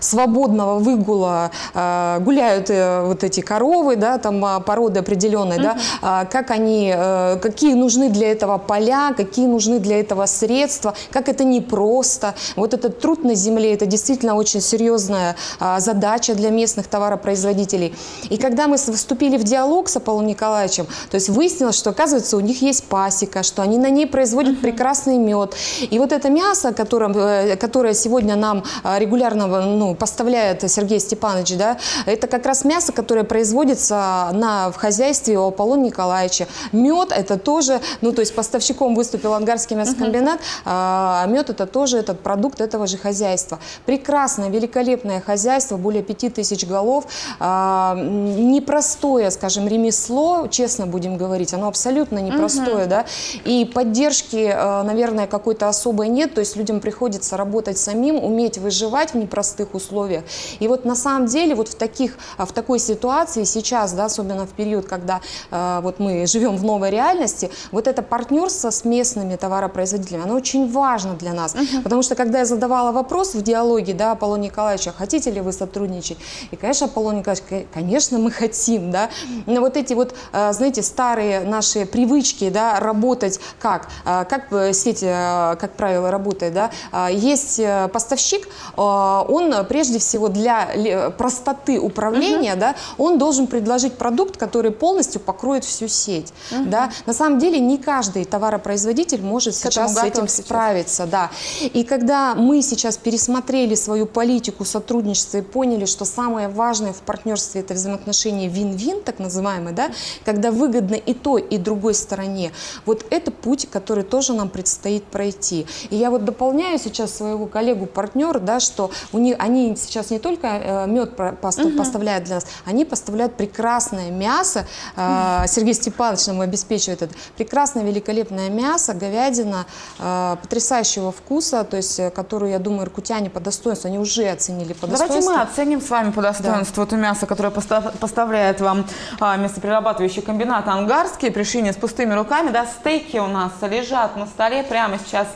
свободного 0.00 0.78
выгула 0.78 1.50
гуляют 1.74 2.68
вот 2.68 3.24
эти 3.24 3.29
эти 3.30 3.40
коровы, 3.40 3.96
да, 3.96 4.18
там 4.18 4.44
а, 4.44 4.60
породы 4.60 5.00
определенные, 5.00 5.58
угу. 5.58 5.68
да, 6.02 6.24
как 6.24 6.50
они, 6.50 6.92
э, 6.94 7.36
какие 7.40 7.74
нужны 7.74 8.08
для 8.10 8.32
этого 8.32 8.58
поля, 8.58 9.14
какие 9.16 9.46
нужны 9.46 9.78
для 9.78 10.00
этого 10.00 10.26
средства, 10.26 10.94
как 11.10 11.28
это 11.28 11.44
непросто. 11.44 12.34
Вот 12.56 12.74
этот 12.74 13.00
труд 13.00 13.24
на 13.24 13.34
земле, 13.34 13.74
это 13.74 13.86
действительно 13.86 14.34
очень 14.34 14.60
серьезная 14.60 15.36
а, 15.58 15.80
задача 15.80 16.34
для 16.34 16.50
местных 16.50 16.88
товаропроизводителей. 16.88 17.94
И 18.30 18.36
когда 18.36 18.66
мы 18.66 18.76
вступили 18.76 19.36
в 19.36 19.44
диалог 19.44 19.88
с 19.88 19.96
Аполлоном 19.96 20.28
Николаевичем, 20.28 20.86
то 21.10 21.14
есть 21.14 21.28
выяснилось, 21.28 21.76
что, 21.76 21.90
оказывается, 21.90 22.36
у 22.36 22.40
них 22.40 22.62
есть 22.62 22.84
пасека, 22.84 23.42
что 23.42 23.62
они 23.62 23.78
на 23.78 23.90
ней 23.90 24.06
производят 24.06 24.54
угу. 24.54 24.62
прекрасный 24.62 25.18
мед. 25.18 25.54
И 25.90 25.98
вот 25.98 26.12
это 26.12 26.30
мясо, 26.30 26.72
которое, 26.72 27.52
э, 27.52 27.56
которое 27.56 27.94
сегодня 27.94 28.36
нам 28.36 28.64
а, 28.82 28.98
регулярно 28.98 29.46
ну, 29.46 29.94
поставляет 29.94 30.70
Сергей 30.70 31.00
Степанович, 31.00 31.56
да, 31.56 31.78
это 32.06 32.26
как 32.26 32.46
раз 32.46 32.64
мясо, 32.64 32.92
которое 32.92 33.19
которое 33.20 33.24
производится 33.24 34.30
на, 34.32 34.70
в 34.70 34.76
хозяйстве 34.76 35.38
у 35.38 35.48
Аполлона 35.48 35.84
Николаевича. 35.84 36.46
Мед 36.72 37.12
это 37.12 37.38
тоже, 37.38 37.80
ну 38.00 38.12
то 38.12 38.20
есть 38.20 38.34
поставщиком 38.34 38.94
выступил 38.94 39.34
Ангарский 39.34 39.76
мясокомбинат, 39.76 40.40
uh-huh. 40.40 40.62
а 40.64 41.26
мед 41.26 41.50
это 41.50 41.66
тоже 41.66 41.98
этот 41.98 42.20
продукт 42.20 42.60
этого 42.60 42.86
же 42.86 42.96
хозяйства. 42.96 43.58
Прекрасное, 43.86 44.48
великолепное 44.48 45.20
хозяйство, 45.20 45.76
более 45.76 46.02
пяти 46.02 46.30
тысяч 46.30 46.66
голов. 46.66 47.04
А, 47.38 47.94
непростое, 47.96 49.30
скажем, 49.30 49.68
ремесло, 49.68 50.46
честно 50.50 50.86
будем 50.86 51.16
говорить, 51.16 51.54
оно 51.54 51.68
абсолютно 51.68 52.18
непростое, 52.18 52.84
uh-huh. 52.84 53.04
да, 53.04 53.04
и 53.44 53.64
поддержки, 53.64 54.50
а, 54.52 54.82
наверное, 54.82 55.26
какой-то 55.26 55.68
особой 55.68 56.08
нет, 56.08 56.34
то 56.34 56.40
есть 56.40 56.56
людям 56.56 56.80
приходится 56.80 57.36
работать 57.36 57.78
самим, 57.78 58.22
уметь 58.22 58.58
выживать 58.58 59.12
в 59.12 59.16
непростых 59.16 59.74
условиях. 59.74 60.24
И 60.60 60.68
вот 60.68 60.84
на 60.84 60.94
самом 60.94 61.26
деле 61.26 61.54
вот 61.54 61.68
в 61.68 61.74
таких, 61.74 62.16
в 62.38 62.52
такой 62.52 62.78
ситуации 62.78 63.09
ситуации 63.10 63.44
сейчас, 63.44 63.92
да, 63.92 64.04
особенно 64.04 64.46
в 64.46 64.50
период, 64.50 64.86
когда 64.86 65.20
э, 65.50 65.80
вот 65.82 65.98
мы 65.98 66.26
живем 66.26 66.56
в 66.56 66.64
новой 66.64 66.90
реальности, 66.90 67.50
вот 67.72 67.88
это 67.88 68.02
партнерство 68.02 68.70
с 68.70 68.84
местными 68.84 69.34
товаропроизводителями, 69.34 70.24
оно 70.24 70.34
очень 70.34 70.70
важно 70.70 71.14
для 71.14 71.32
нас. 71.32 71.54
Uh-huh. 71.54 71.82
Потому 71.82 72.02
что 72.02 72.14
когда 72.14 72.38
я 72.38 72.44
задавала 72.44 72.92
вопрос 72.92 73.34
в 73.34 73.42
диалоге, 73.42 73.94
да, 73.94 74.12
Аполлон 74.12 74.40
Николаевича, 74.40 74.92
хотите 74.96 75.32
ли 75.32 75.40
вы 75.40 75.52
сотрудничать? 75.52 76.18
И, 76.52 76.56
конечно, 76.56 76.86
Аполлон 76.86 77.18
Николаевич, 77.18 77.66
конечно, 77.74 78.18
мы 78.18 78.30
хотим, 78.30 78.92
да. 78.92 79.10
Но 79.46 79.60
вот 79.60 79.76
эти 79.76 79.94
вот, 79.94 80.14
э, 80.32 80.52
знаете, 80.52 80.82
старые 80.82 81.40
наши 81.40 81.86
привычки, 81.86 82.48
да, 82.48 82.78
работать 82.78 83.40
как? 83.58 83.88
Э, 84.04 84.24
как 84.24 84.74
сеть, 84.74 85.02
э, 85.02 85.56
как 85.60 85.72
правило, 85.72 86.10
работает, 86.12 86.54
да? 86.54 86.70
Э, 86.92 87.08
есть 87.10 87.60
поставщик, 87.92 88.48
он 88.76 89.66
прежде 89.68 89.98
всего 89.98 90.28
для 90.28 91.10
простоты 91.18 91.80
управления, 91.80 92.54
uh-huh. 92.54 92.58
да, 92.58 92.74
он 92.98 93.18
должен 93.18 93.46
предложить 93.46 93.94
продукт, 93.94 94.36
который 94.36 94.70
полностью 94.70 95.20
покроет 95.20 95.64
всю 95.64 95.88
сеть. 95.88 96.32
Угу. 96.50 96.64
Да? 96.66 96.90
На 97.06 97.12
самом 97.12 97.38
деле 97.38 97.58
не 97.58 97.78
каждый 97.78 98.24
товаропроизводитель 98.24 99.22
может 99.22 99.54
К 99.54 99.56
сейчас 99.56 99.94
с 99.94 100.02
этим 100.02 100.28
сейчас. 100.28 100.46
справиться. 100.46 101.06
Да. 101.06 101.30
И 101.60 101.84
когда 101.84 102.34
мы 102.34 102.62
сейчас 102.62 102.96
пересмотрели 102.96 103.74
свою 103.74 104.06
политику 104.06 104.64
сотрудничества 104.64 105.38
и 105.38 105.42
поняли, 105.42 105.84
что 105.84 106.04
самое 106.04 106.48
важное 106.48 106.92
в 106.92 107.02
партнерстве 107.02 107.60
это 107.60 107.74
взаимоотношения 107.74 108.48
вин-вин, 108.48 109.02
так 109.02 109.18
называемые, 109.18 109.74
да, 109.74 109.90
когда 110.24 110.50
выгодно 110.50 110.94
и 110.94 111.14
той, 111.14 111.42
и 111.42 111.58
другой 111.58 111.94
стороне, 111.94 112.52
вот 112.86 113.04
это 113.10 113.30
путь, 113.30 113.68
который 113.70 114.04
тоже 114.04 114.32
нам 114.32 114.48
предстоит 114.48 115.04
пройти. 115.04 115.66
И 115.90 115.96
я 115.96 116.10
вот 116.10 116.24
дополняю 116.24 116.78
сейчас 116.78 117.14
своего 117.14 117.46
коллегу-партнера, 117.46 118.38
да, 118.38 118.60
что 118.60 118.90
у 119.12 119.18
них, 119.18 119.36
они 119.38 119.76
сейчас 119.76 120.10
не 120.10 120.18
только 120.18 120.46
э, 120.46 120.86
мед 120.86 121.16
постав, 121.40 121.76
поставляют 121.76 122.24
для 122.24 122.36
нас, 122.36 122.46
они 122.64 122.79
поставляют 122.84 123.36
прекрасное 123.36 124.10
мясо. 124.10 124.66
Э, 124.96 125.44
Сергей 125.46 125.74
Степанович 125.74 126.26
нам 126.26 126.40
обеспечивает 126.40 127.02
это. 127.02 127.14
Прекрасное, 127.36 127.84
великолепное 127.84 128.50
мясо, 128.50 128.94
говядина, 128.94 129.66
э, 129.98 130.36
потрясающего 130.42 131.12
вкуса, 131.12 131.64
то 131.64 131.76
есть, 131.76 131.98
э, 131.98 132.10
которую, 132.10 132.52
я 132.52 132.58
думаю, 132.58 132.84
иркутяне 132.84 133.30
по 133.30 133.40
достоинству, 133.40 133.88
они 133.88 133.98
уже 133.98 134.28
оценили 134.28 134.72
по 134.72 134.86
достоинству. 134.86 135.20
Давайте 135.20 135.28
мы 135.28 135.50
оценим 135.50 135.80
с 135.80 135.90
вами 135.90 136.10
по 136.10 136.22
достоинству 136.22 136.82
да. 136.84 136.88
это 136.88 136.96
мясо, 136.96 137.26
которое 137.26 137.50
поставляет 137.50 138.60
вам 138.60 138.86
а, 139.20 139.36
мясоперерабатывающий 139.36 140.22
комбинат 140.22 140.68
«Ангарский». 140.68 141.30
Пришли 141.30 141.62
не 141.62 141.72
с 141.72 141.76
пустыми 141.76 142.14
руками, 142.14 142.50
да, 142.50 142.66
стейки 142.66 143.18
у 143.18 143.26
нас 143.26 143.52
лежат 143.62 144.16
на 144.16 144.26
столе 144.26 144.62
прямо 144.62 144.98
сейчас 144.98 145.28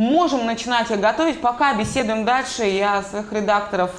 можем 0.00 0.46
начинать 0.46 0.90
их 0.90 0.98
готовить. 0.98 1.40
Пока 1.40 1.74
беседуем 1.74 2.24
дальше, 2.24 2.64
я 2.64 3.02
своих 3.02 3.30
редакторов 3.32 3.90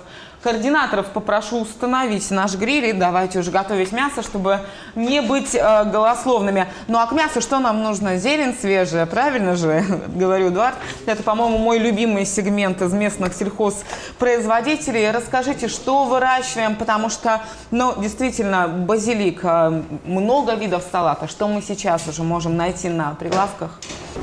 координаторов 0.41 1.07
попрошу 1.07 1.62
установить 1.62 2.29
наш 2.31 2.55
гриль 2.55 2.86
и 2.88 2.93
давайте 2.93 3.39
уже 3.39 3.51
готовить 3.51 3.91
мясо, 3.91 4.21
чтобы 4.21 4.62
не 4.95 5.21
быть 5.21 5.55
э, 5.55 5.83
голословными. 5.86 6.67
Ну 6.88 6.98
а 6.98 7.05
к 7.05 7.12
мясу 7.12 7.41
что 7.41 7.60
нам 7.60 7.83
нужно? 7.83 8.17
Зелень 8.17 8.55
свежая, 8.60 9.05
правильно 9.05 9.55
же, 9.55 9.83
говорю, 10.15 10.50
Эдуард? 10.50 10.75
Это, 11.05 11.24
по-моему, 11.24 11.57
мой 11.57 11.77
любимый 11.77 12.25
сегмент 12.25 12.81
из 12.81 12.93
местных 12.93 13.33
сельхозпроизводителей. 13.33 15.12
Расскажите, 15.12 15.67
что 15.67 16.05
выращиваем, 16.05 16.75
потому 16.75 17.10
что, 17.10 17.41
ну, 17.69 17.93
действительно, 18.01 18.67
базилик, 18.67 19.41
э, 19.43 19.83
много 20.05 20.55
видов 20.55 20.83
салата. 20.91 21.27
Что 21.27 21.48
мы 21.48 21.62
сейчас 21.62 22.07
уже 22.07 22.24
можем 22.24 22.57
найти 22.57 22.89
на 22.89 23.15
прилавках? 23.15 23.79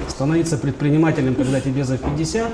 Становиться 0.08 0.58
предпринимателем, 0.58 1.34
когда 1.34 1.60
тебе 1.60 1.84
за 1.84 1.96
50, 1.96 2.48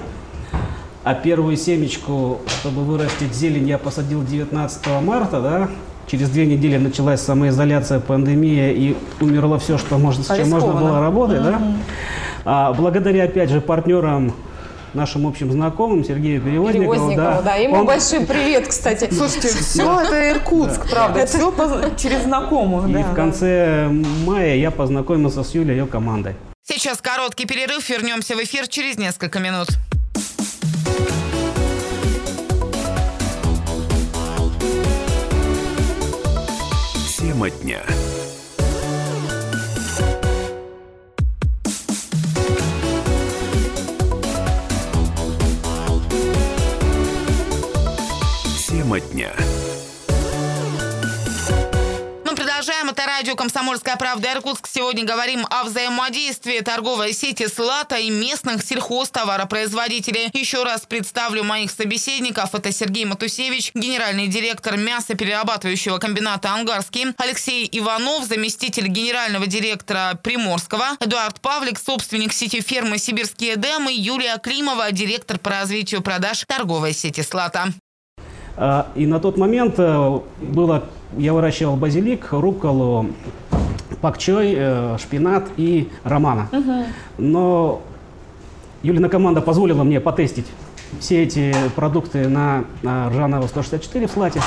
а 1.04 1.14
первую 1.14 1.56
семечку, 1.56 2.40
чтобы 2.46 2.82
вырастить 2.82 3.34
зелень, 3.34 3.68
я 3.68 3.78
посадил 3.78 4.24
19 4.24 4.86
марта, 5.02 5.40
да, 5.40 5.68
Через 6.06 6.28
две 6.28 6.44
недели 6.44 6.76
началась 6.76 7.22
самоизоляция, 7.22 7.98
пандемия, 7.98 8.72
и 8.72 8.94
умерло 9.20 9.58
все, 9.58 9.78
что 9.78 9.96
можно, 9.96 10.22
с 10.22 10.36
чем 10.36 10.50
можно 10.50 10.72
было 10.72 11.00
работать. 11.00 11.40
Mm-hmm. 11.40 11.50
Да? 11.50 11.60
А, 12.44 12.72
благодаря, 12.74 13.24
опять 13.24 13.48
же, 13.48 13.62
партнерам 13.62 14.34
нашим 14.92 15.26
общим 15.26 15.50
знакомым 15.50 16.04
Сергею 16.04 16.42
Перевозникову. 16.42 16.94
Перевозникову, 16.94 17.16
да. 17.16 17.42
да. 17.42 17.54
Ему 17.56 17.76
он... 17.76 17.86
большой 17.86 18.20
привет, 18.20 18.68
кстати. 18.68 19.08
Слушайте, 19.12 19.48
все 19.60 20.00
это 20.00 20.30
Иркутск, 20.30 20.88
правда. 20.90 21.26
Все 21.26 21.52
через 21.96 22.24
знакомых. 22.24 22.88
И 22.88 23.02
в 23.02 23.14
конце 23.14 23.88
мая 24.26 24.56
я 24.56 24.70
познакомился 24.70 25.42
с 25.42 25.54
Юлей 25.54 25.76
и 25.76 25.78
ее 25.78 25.86
командой. 25.86 26.34
Сейчас 26.62 26.98
короткий 27.00 27.46
перерыв. 27.46 27.88
Вернемся 27.88 28.36
в 28.36 28.42
эфир 28.42 28.68
через 28.68 28.98
несколько 28.98 29.38
минут. 29.38 29.68
Тема 37.44 37.56
дня. 37.62 37.82
Тема 48.68 49.00
дня. 49.00 49.43
Радио 53.18 53.36
«Комсомольская 53.36 53.94
правда» 53.94 54.32
Иркутск. 54.32 54.66
Сегодня 54.66 55.04
говорим 55.04 55.46
о 55.48 55.62
взаимодействии 55.62 56.58
торговой 56.58 57.12
сети 57.12 57.46
«Слата» 57.46 57.94
и 57.94 58.10
местных 58.10 58.64
сельхозтоваропроизводителей. 58.64 60.30
Еще 60.32 60.64
раз 60.64 60.80
представлю 60.80 61.44
моих 61.44 61.70
собеседников. 61.70 62.56
Это 62.56 62.72
Сергей 62.72 63.04
Матусевич, 63.04 63.70
генеральный 63.72 64.26
директор 64.26 64.76
мясоперерабатывающего 64.76 65.98
комбината 65.98 66.50
«Ангарский», 66.50 67.14
Алексей 67.16 67.68
Иванов, 67.70 68.24
заместитель 68.24 68.88
генерального 68.88 69.46
директора 69.46 70.18
Приморского, 70.20 70.96
Эдуард 70.98 71.40
Павлик, 71.40 71.78
собственник 71.78 72.32
сети 72.32 72.62
фермы 72.62 72.98
«Сибирские 72.98 73.54
Дэмы», 73.54 73.92
Юлия 73.92 74.38
Климова, 74.38 74.90
директор 74.90 75.38
по 75.38 75.50
развитию 75.50 76.02
продаж 76.02 76.44
торговой 76.48 76.92
сети 76.92 77.20
«Слата». 77.20 77.68
А, 78.56 78.88
и 78.96 79.06
на 79.06 79.20
тот 79.20 79.36
момент 79.36 79.74
э, 79.78 80.20
было 80.40 80.88
я 81.18 81.32
выращивал 81.32 81.76
базилик, 81.76 82.28
рукколу, 82.32 83.06
пакчой, 84.00 84.54
э, 84.56 84.96
шпинат 84.98 85.44
и 85.56 85.88
романа. 86.02 86.48
Угу. 86.52 86.84
Но 87.18 87.82
Юлина 88.82 89.08
команда 89.08 89.40
позволила 89.40 89.82
мне 89.82 90.00
потестить 90.00 90.46
все 91.00 91.22
эти 91.22 91.54
продукты 91.74 92.28
на, 92.28 92.64
на 92.82 93.08
Ржанова 93.08 93.46
164 93.46 94.06
в 94.06 94.10
Слате. 94.10 94.40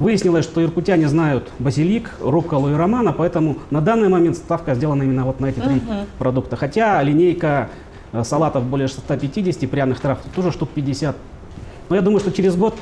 Выяснилось, 0.00 0.44
что 0.44 0.62
иркутяне 0.62 1.08
знают 1.08 1.50
базилик, 1.60 2.10
рукколу 2.20 2.70
и 2.70 2.74
романа, 2.74 3.12
поэтому 3.12 3.58
на 3.70 3.80
данный 3.80 4.08
момент 4.08 4.36
ставка 4.36 4.74
сделана 4.74 5.04
именно 5.04 5.24
вот 5.24 5.38
на 5.38 5.46
эти 5.46 5.60
три 5.60 5.76
uh 5.76 6.06
продукта. 6.18 6.56
Хотя 6.56 7.00
линейка 7.02 7.70
э, 8.12 8.24
салатов 8.24 8.64
более 8.64 8.88
150, 8.88 9.70
пряных 9.70 10.00
трав 10.00 10.18
тоже 10.34 10.50
штук 10.50 10.70
50. 10.70 11.16
Но 11.88 11.96
я 11.96 12.02
думаю, 12.02 12.18
что 12.18 12.32
через 12.32 12.56
год 12.56 12.74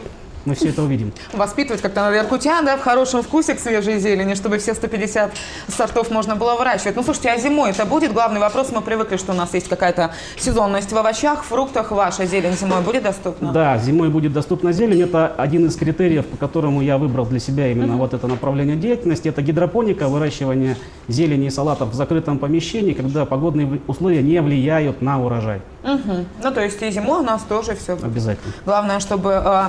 мы 0.45 0.55
все 0.55 0.71
это 0.71 0.83
увидим. 0.83 1.13
Воспитывать 1.33 1.81
как-то 1.83 2.01
надо 2.03 2.19
иркутян, 2.19 2.65
да, 2.65 2.77
в 2.77 2.83
хорошем 2.83 3.23
вкусе 3.23 3.55
к 3.55 3.61
свежей 3.61 3.99
зелени, 3.99 4.35
чтобы 4.35 4.59
все 4.59 4.75
150 4.75 5.33
сортов 5.69 6.11
можно 6.11 6.37
было 6.37 6.57
выращивать. 6.57 6.97
Ну, 6.97 7.03
слушайте, 7.03 7.31
а 7.31 7.39
зимой 7.39 7.71
это 7.71 7.85
будет? 7.85 8.13
Главный 8.13 8.41
вопрос, 8.41 8.71
мы 8.73 8.81
привыкли, 8.81 9.17
что 9.17 9.33
у 9.33 9.35
нас 9.35 9.55
есть 9.55 9.69
какая-то 9.69 10.13
сезонность 10.37 10.93
в 10.93 10.97
овощах, 10.97 11.45
фруктах. 11.45 11.91
Ваша 11.93 12.27
зелень 12.27 12.57
зимой 12.57 12.83
будет 12.83 13.03
доступна? 13.03 13.53
Да, 13.53 13.79
зимой 13.79 14.09
будет 14.09 14.33
доступна 14.33 14.73
зелень. 14.73 15.03
Это 15.03 15.29
один 15.29 15.67
из 15.67 15.77
критериев, 15.77 16.27
по 16.27 16.37
которому 16.37 16.83
я 16.83 16.99
выбрал 16.99 17.27
для 17.27 17.39
себя 17.39 17.71
именно 17.71 17.93
mm-hmm. 17.93 17.97
вот 17.97 18.15
это 18.15 18.27
направление 18.27 18.77
деятельности. 18.77 19.29
Это 19.29 19.43
гидропоника, 19.43 20.09
выращивание 20.09 20.77
зелени 21.09 21.47
и 21.47 21.51
салатов 21.51 21.91
в 21.91 21.95
закрытом 21.95 22.39
помещении, 22.39 22.93
когда 22.93 23.25
погодные 23.25 23.81
условия 23.87 24.23
не 24.23 24.41
влияют 24.41 25.03
на 25.03 25.23
урожай. 25.23 25.61
Угу. 25.83 26.27
Ну, 26.43 26.51
то 26.53 26.61
есть 26.61 26.81
и 26.83 26.91
зимой 26.91 27.21
у 27.21 27.23
нас 27.23 27.43
тоже 27.43 27.75
все. 27.75 27.95
Обязательно. 27.95 28.53
Главное, 28.65 29.01
чтобы 29.01 29.43
э, 29.45 29.63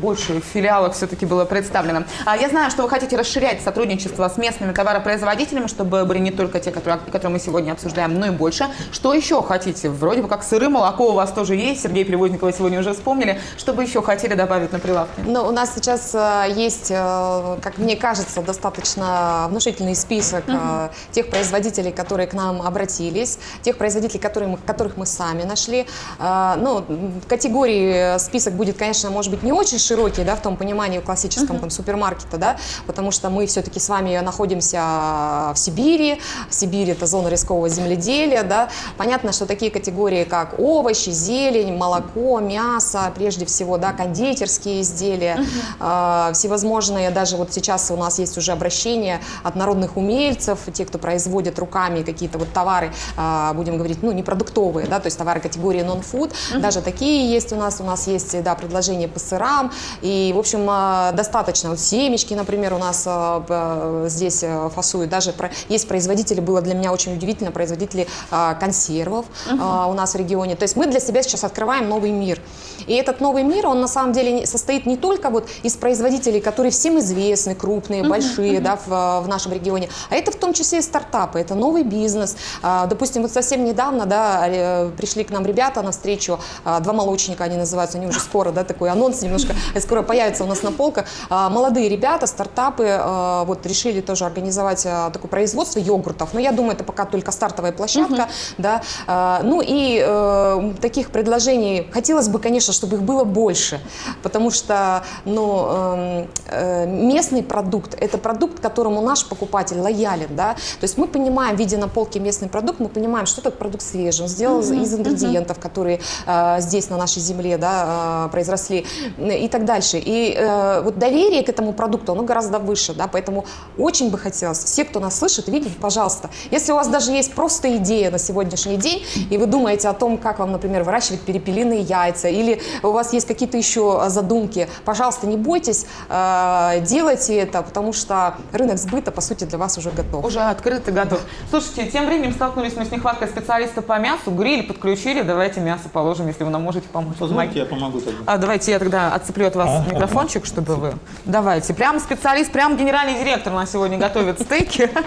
больше 0.00 0.40
филиалов 0.40 0.94
все-таки 0.94 1.24
было 1.24 1.44
представлено. 1.44 2.04
А 2.26 2.36
я 2.36 2.48
знаю, 2.48 2.70
что 2.70 2.82
вы 2.82 2.90
хотите 2.90 3.16
расширять 3.16 3.62
сотрудничество 3.62 4.28
с 4.28 4.36
местными 4.36 4.72
товаропроизводителями, 4.72 5.66
чтобы 5.66 6.04
были 6.04 6.18
не 6.18 6.30
только 6.30 6.60
те, 6.60 6.70
которые, 6.70 6.98
которые 6.98 7.32
мы 7.32 7.38
сегодня 7.38 7.72
обсуждаем, 7.72 8.18
но 8.18 8.26
и 8.26 8.30
больше. 8.30 8.66
Что 8.92 9.14
еще 9.14 9.42
хотите? 9.42 9.88
Вроде 9.88 10.22
бы 10.22 10.28
как 10.28 10.42
сыры, 10.42 10.68
молоко 10.68 11.10
у 11.10 11.14
вас 11.14 11.32
тоже 11.32 11.54
есть. 11.54 11.82
Сергей 11.82 12.04
Привозникова 12.04 12.52
сегодня 12.52 12.80
уже 12.80 12.92
вспомнили. 12.92 13.40
Что 13.56 13.72
бы 13.72 13.82
еще 13.82 14.02
хотели 14.02 14.34
добавить 14.34 14.72
на 14.72 14.78
прилавке? 14.78 15.22
Ну, 15.24 15.46
у 15.46 15.50
нас 15.50 15.74
сейчас 15.74 16.14
э, 16.14 16.52
есть, 16.54 16.90
э, 16.90 17.56
как 17.62 17.78
мне 17.78 17.96
кажется, 17.96 18.42
достаточно 18.42 19.46
внушительный 19.48 19.94
список 19.94 20.46
угу. 20.46 20.56
Э, 20.74 20.88
тех 21.12 21.30
производителей, 21.30 21.92
которые 21.92 22.26
к 22.26 22.34
нам 22.34 22.62
обратились, 22.62 23.38
тех 23.62 23.76
производителей, 23.78 24.20
которые 24.20 24.50
мы, 24.50 24.58
которых 24.58 24.96
мы 24.96 25.06
сами 25.06 25.42
нашли. 25.42 25.86
Э, 26.18 26.54
ну, 26.56 26.84
категории, 27.28 28.16
э, 28.16 28.18
список 28.18 28.54
будет, 28.54 28.78
конечно, 28.78 29.10
может 29.10 29.30
быть, 29.30 29.42
не 29.42 29.52
очень 29.52 29.78
широкий, 29.78 30.24
да, 30.24 30.36
в 30.36 30.42
том 30.42 30.56
понимании 30.56 31.00
классическом 31.00 31.56
uh-huh. 31.56 31.60
там, 31.60 31.70
супермаркета, 31.70 32.38
да, 32.38 32.56
потому 32.86 33.10
что 33.10 33.30
мы 33.30 33.46
все-таки 33.46 33.80
с 33.80 33.88
вами 33.88 34.18
находимся 34.18 35.52
в 35.54 35.56
Сибири. 35.56 36.20
Сибирь– 36.50 36.90
это 36.92 37.06
зона 37.06 37.28
рискового 37.28 37.68
земледелия, 37.68 38.42
да. 38.42 38.68
Понятно, 38.96 39.32
что 39.32 39.46
такие 39.46 39.70
категории, 39.70 40.24
как 40.24 40.58
овощи, 40.58 41.10
зелень, 41.10 41.76
молоко, 41.76 42.40
мясо, 42.40 43.12
прежде 43.14 43.44
всего, 43.46 43.78
да, 43.78 43.92
кондитерские 43.92 44.80
изделия, 44.80 45.38
uh-huh. 45.80 46.30
э, 46.30 46.32
всевозможные, 46.34 47.10
даже 47.10 47.36
вот 47.36 47.52
сейчас 47.52 47.90
у 47.90 47.96
нас 47.96 48.18
есть 48.18 48.36
уже 48.38 48.52
обращения 48.52 49.20
от 49.42 49.56
народных 49.56 49.96
умельцев, 49.96 50.63
те, 50.72 50.84
кто 50.84 50.98
производит 50.98 51.58
руками 51.58 52.02
какие-то 52.02 52.38
вот 52.38 52.52
товары, 52.52 52.92
э, 53.16 53.52
будем 53.54 53.76
говорить, 53.76 54.02
ну, 54.02 54.12
не 54.12 54.22
продуктовые, 54.22 54.86
да, 54.86 55.00
то 55.00 55.06
есть 55.06 55.18
товары, 55.18 55.40
категории 55.40 55.82
non-food. 55.82 56.60
Даже 56.60 56.80
такие 56.80 57.30
есть 57.30 57.52
у 57.52 57.56
нас. 57.56 57.80
У 57.80 57.84
нас 57.84 58.06
есть, 58.06 58.42
да, 58.42 58.54
предложения 58.54 59.08
по 59.08 59.18
сырам. 59.18 59.70
И, 60.02 60.32
в 60.34 60.38
общем, 60.38 60.66
а, 60.68 61.12
достаточно. 61.12 61.70
Вот 61.70 61.80
семечки, 61.80 62.34
например, 62.34 62.74
у 62.74 62.78
нас 62.78 63.04
а, 63.06 64.06
здесь 64.08 64.42
а, 64.42 64.70
фасуют. 64.70 65.10
Даже 65.10 65.34
есть 65.68 65.86
производители, 65.86 66.40
было 66.40 66.62
для 66.62 66.74
меня 66.74 66.92
очень 66.92 67.14
удивительно, 67.14 67.50
производители 67.50 68.06
а, 68.30 68.54
консервов 68.54 69.26
а, 69.60 69.86
у 69.88 69.94
нас 69.94 70.14
в 70.14 70.16
регионе. 70.16 70.56
То 70.56 70.62
есть 70.62 70.76
мы 70.76 70.86
для 70.86 71.00
себя 71.00 71.22
сейчас 71.22 71.44
открываем 71.44 71.88
новый 71.88 72.10
мир. 72.10 72.40
И 72.86 72.94
этот 72.94 73.20
новый 73.20 73.42
мир, 73.42 73.66
он 73.66 73.80
на 73.80 73.88
самом 73.88 74.12
деле 74.12 74.46
состоит 74.46 74.86
не 74.86 74.96
только 74.96 75.30
вот 75.30 75.48
из 75.62 75.74
производителей, 75.76 76.40
которые 76.40 76.72
всем 76.72 76.98
известны, 76.98 77.54
крупные, 77.54 78.02
большие, 78.02 78.60
да, 78.60 78.76
в, 78.76 79.24
в 79.24 79.28
нашем 79.28 79.52
регионе, 79.52 79.88
а 80.10 80.14
это 80.16 80.30
в 80.30 80.36
том 80.36 80.52
числе 80.54 80.78
и 80.78 80.82
стартапы, 80.82 81.38
это 81.38 81.54
новый 81.54 81.82
бизнес. 81.82 82.36
А, 82.62 82.86
Допустим, 82.86 83.22
вот 83.22 83.32
совсем 83.32 83.64
недавно, 83.64 84.06
да, 84.06 84.88
пришли 84.96 85.24
к 85.24 85.30
нам 85.30 85.44
ребята 85.46 85.82
на 85.82 85.90
встречу, 85.92 86.38
а, 86.64 86.80
два 86.80 86.92
молочника 86.92 87.44
они 87.44 87.56
называются, 87.56 87.98
они 87.98 88.06
уже 88.06 88.20
скоро, 88.20 88.50
да, 88.52 88.64
такой 88.64 88.90
анонс 88.90 89.22
немножко, 89.22 89.54
скоро 89.80 90.02
появится 90.02 90.44
у 90.44 90.46
нас 90.46 90.62
на 90.62 90.72
полках. 90.72 91.06
А, 91.30 91.48
Молодые 91.50 91.88
ребята, 91.88 92.26
стартапы, 92.26 93.00
вот 93.46 93.66
решили 93.66 94.00
тоже 94.00 94.24
организовать 94.24 94.82
такое 94.82 95.30
производство 95.30 95.78
йогуртов, 95.78 96.34
но 96.34 96.40
я 96.40 96.52
думаю, 96.52 96.74
это 96.74 96.84
пока 96.84 97.04
только 97.04 97.32
стартовая 97.32 97.72
площадка, 97.72 98.28
да. 98.58 98.82
А, 99.06 99.40
Ну 99.42 99.60
и 99.64 100.02
э, 100.04 100.72
таких 100.80 101.10
предложений 101.10 101.88
хотелось 101.92 102.28
бы, 102.28 102.38
конечно, 102.38 102.72
чтобы 102.72 102.96
их 102.96 103.02
было 103.02 103.24
больше, 103.24 103.80
потому 104.22 104.50
что, 104.50 105.02
ну, 105.24 105.66
эм, 105.70 106.28
э, 106.48 106.86
местный 106.86 107.42
продукт– 107.42 107.94
это 108.00 108.18
продукт, 108.18 108.60
которому 108.60 109.00
наш 109.00 109.24
покупатель 109.26 109.78
лоялен, 109.78 110.28
да, 110.30 110.43
то 110.52 110.84
есть 110.84 110.98
мы 110.98 111.06
понимаем, 111.06 111.56
видя 111.56 111.78
на 111.78 111.88
полке 111.88 112.20
местный 112.20 112.48
продукт, 112.48 112.78
мы 112.80 112.88
понимаем, 112.88 113.26
что 113.26 113.40
этот 113.40 113.58
продукт 113.58 113.82
свежий, 113.82 114.22
он 114.22 114.28
сделан 114.28 114.60
из- 114.60 114.70
из 114.70 114.94
ингредиентов, 114.94 115.58
которые 115.58 116.00
э, 116.26 116.56
здесь 116.60 116.90
на 116.90 116.96
нашей 116.98 117.20
земле, 117.22 117.56
да, 117.56 118.26
э, 118.26 118.30
произросли 118.30 118.84
и 119.18 119.48
так 119.48 119.64
дальше. 119.64 119.98
И 119.98 120.34
э, 120.36 120.82
вот 120.82 120.98
доверие 120.98 121.42
к 121.42 121.48
этому 121.48 121.72
продукту, 121.72 122.12
оно 122.12 122.22
гораздо 122.22 122.58
выше, 122.58 122.92
да, 122.94 123.06
поэтому 123.08 123.44
очень 123.78 124.10
бы 124.10 124.18
хотелось, 124.18 124.62
все, 124.64 124.84
кто 124.84 125.00
нас 125.00 125.18
слышит, 125.18 125.48
видеть, 125.48 125.76
пожалуйста, 125.78 126.28
если 126.50 126.72
у 126.72 126.74
вас 126.74 126.88
даже 126.88 127.12
есть 127.12 127.32
просто 127.34 127.76
идея 127.76 128.10
на 128.10 128.18
сегодняшний 128.18 128.76
день, 128.76 129.02
и 129.30 129.38
вы 129.38 129.46
думаете 129.46 129.88
о 129.88 129.92
том, 129.94 130.18
как 130.18 130.38
вам, 130.38 130.52
например, 130.52 130.82
выращивать 130.84 131.20
перепелиные 131.22 131.80
яйца, 131.80 132.28
или 132.28 132.60
у 132.82 132.88
вас 132.90 133.12
есть 133.12 133.26
какие-то 133.26 133.56
еще 133.56 134.02
э, 134.04 134.10
задумки, 134.10 134.68
пожалуйста, 134.84 135.26
не 135.26 135.36
бойтесь, 135.36 135.86
э, 136.08 136.80
делайте 136.86 137.36
это, 137.36 137.62
потому 137.62 137.92
что 137.92 138.34
рынок 138.52 138.78
сбыта, 138.78 139.10
по 139.10 139.20
сути, 139.20 139.44
для 139.44 139.58
вас 139.58 139.78
уже 139.78 139.90
готов. 139.90 140.24
Уже 140.34 140.40
открыт 140.40 140.88
и 140.88 140.90
готов. 140.90 141.20
Слушайте, 141.48 141.86
тем 141.86 142.06
временем 142.06 142.32
столкнулись 142.32 142.74
мы 142.74 142.84
с 142.84 142.90
нехваткой 142.90 143.28
специалистов 143.28 143.84
по 143.84 144.00
мясу, 144.00 144.32
гриль 144.32 144.64
подключили, 144.64 145.22
давайте 145.22 145.60
мясо 145.60 145.88
положим, 145.88 146.26
если 146.26 146.42
вы 146.42 146.50
нам 146.50 146.60
можете 146.62 146.88
помочь. 146.88 147.14
Позвольте, 147.20 147.60
я 147.60 147.66
помогу 147.66 148.00
тогда. 148.00 148.18
А, 148.26 148.36
давайте 148.36 148.72
я 148.72 148.80
тогда 148.80 149.14
отцеплю 149.14 149.46
от 149.46 149.54
вас 149.54 149.86
микрофончик, 149.86 150.44
чтобы 150.44 150.74
вы... 150.74 150.94
Давайте. 151.24 151.72
Прям 151.72 152.00
специалист, 152.00 152.50
прям 152.50 152.76
генеральный 152.76 153.16
директор 153.16 153.52
у 153.52 153.56
нас 153.56 153.70
сегодня 153.70 153.96
готовит 153.96 154.40
стейки. 154.40 154.90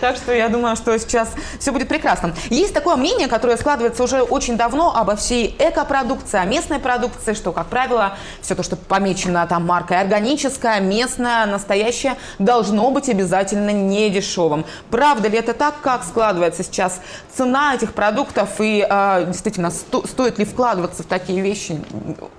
Так 0.00 0.16
что 0.16 0.34
я 0.34 0.48
думаю, 0.48 0.76
что 0.76 0.98
сейчас 0.98 1.30
все 1.58 1.72
будет 1.72 1.88
прекрасно. 1.88 2.34
Есть 2.50 2.74
такое 2.74 2.96
мнение, 2.96 3.28
которое 3.28 3.56
складывается 3.56 4.02
уже 4.02 4.20
очень 4.20 4.56
давно 4.58 4.94
обо 4.94 5.16
всей 5.16 5.56
экопродукции, 5.58 6.38
о 6.38 6.44
местной 6.44 6.80
продукции, 6.80 7.32
что, 7.32 7.52
как 7.52 7.68
правило, 7.68 8.18
все 8.42 8.54
то, 8.54 8.62
что 8.62 8.76
помечено 8.76 9.46
там 9.46 9.64
маркой 9.64 10.00
органическая, 10.00 10.80
местная, 10.80 11.46
настоящая, 11.46 12.16
должно 12.38 12.90
быть 12.90 13.08
обязательно 13.08 13.70
не 13.70 14.10
дешевым. 14.10 14.65
Правда 14.90 15.28
ли 15.28 15.38
это 15.38 15.54
так? 15.54 15.80
Как 15.82 16.04
складывается 16.04 16.62
сейчас 16.62 17.00
цена 17.34 17.74
этих 17.74 17.92
продуктов 17.92 18.60
и 18.60 18.86
э, 18.88 19.24
действительно 19.26 19.70
сто- 19.70 20.06
стоит 20.06 20.38
ли 20.38 20.44
вкладываться 20.44 21.02
в 21.02 21.06
такие 21.06 21.40
вещи, 21.40 21.80